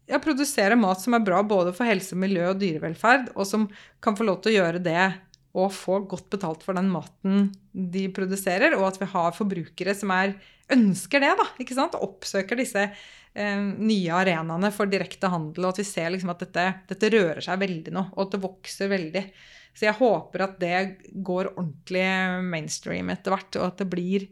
[0.05, 3.69] ja, produsere mat som er bra både for helse, miljø og dyrevelferd, og som
[4.03, 5.05] kan få lov til å gjøre det
[5.55, 10.11] og få godt betalt for den maten de produserer, og at vi har forbrukere som
[10.13, 10.36] er,
[10.74, 11.97] ønsker det, da, ikke sant?
[11.97, 16.45] og oppsøker disse eh, nye arenaene for direkte handel, og at vi ser liksom at
[16.45, 19.26] dette, dette rører seg veldig nå, og at det vokser veldig.
[19.76, 20.80] Så jeg håper at det
[21.26, 22.07] går ordentlig
[22.47, 24.30] mainstream etter hvert, og at det blir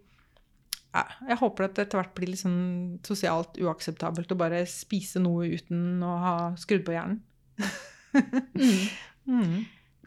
[0.94, 5.22] ja, jeg håper at det etter hvert blir litt sånn sosialt uakseptabelt å bare spise
[5.24, 7.18] noe uten å ha skrudd på hjernen.
[9.26, 9.56] mm.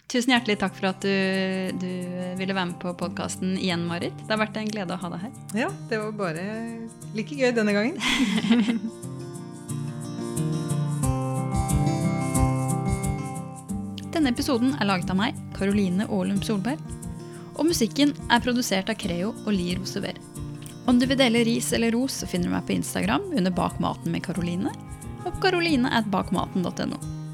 [0.06, 1.10] Tusen hjertelig takk for at du,
[1.82, 1.90] du
[2.38, 4.14] ville være med på podkasten igjen, Marit.
[4.22, 5.32] Det har vært en glede å ha deg her.
[5.64, 6.44] Ja, det var bare
[7.16, 7.98] like gøy denne gangen.
[14.14, 16.78] Denne episoden er laget av meg, Karoline Aalum Solberg.
[17.58, 20.14] Og musikken er produsert av Creo og Li Rosever.
[20.86, 23.82] Om du vil dele ris eller ros, så finner du meg på Instagram under Bak
[23.82, 24.70] maten med Karoline,
[25.26, 27.25] og karoline.bakmaten.no.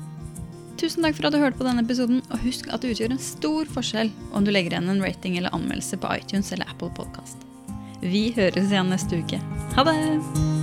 [0.83, 3.23] Tusen takk for at du hørte på denne episoden, og husk at det utgjør en
[3.23, 7.47] stor forskjell om du legger igjen en rating eller anmeldelse på iTunes eller Apple Podcast.
[8.03, 9.39] Vi høres igjen neste uke.
[9.79, 10.62] Ha det!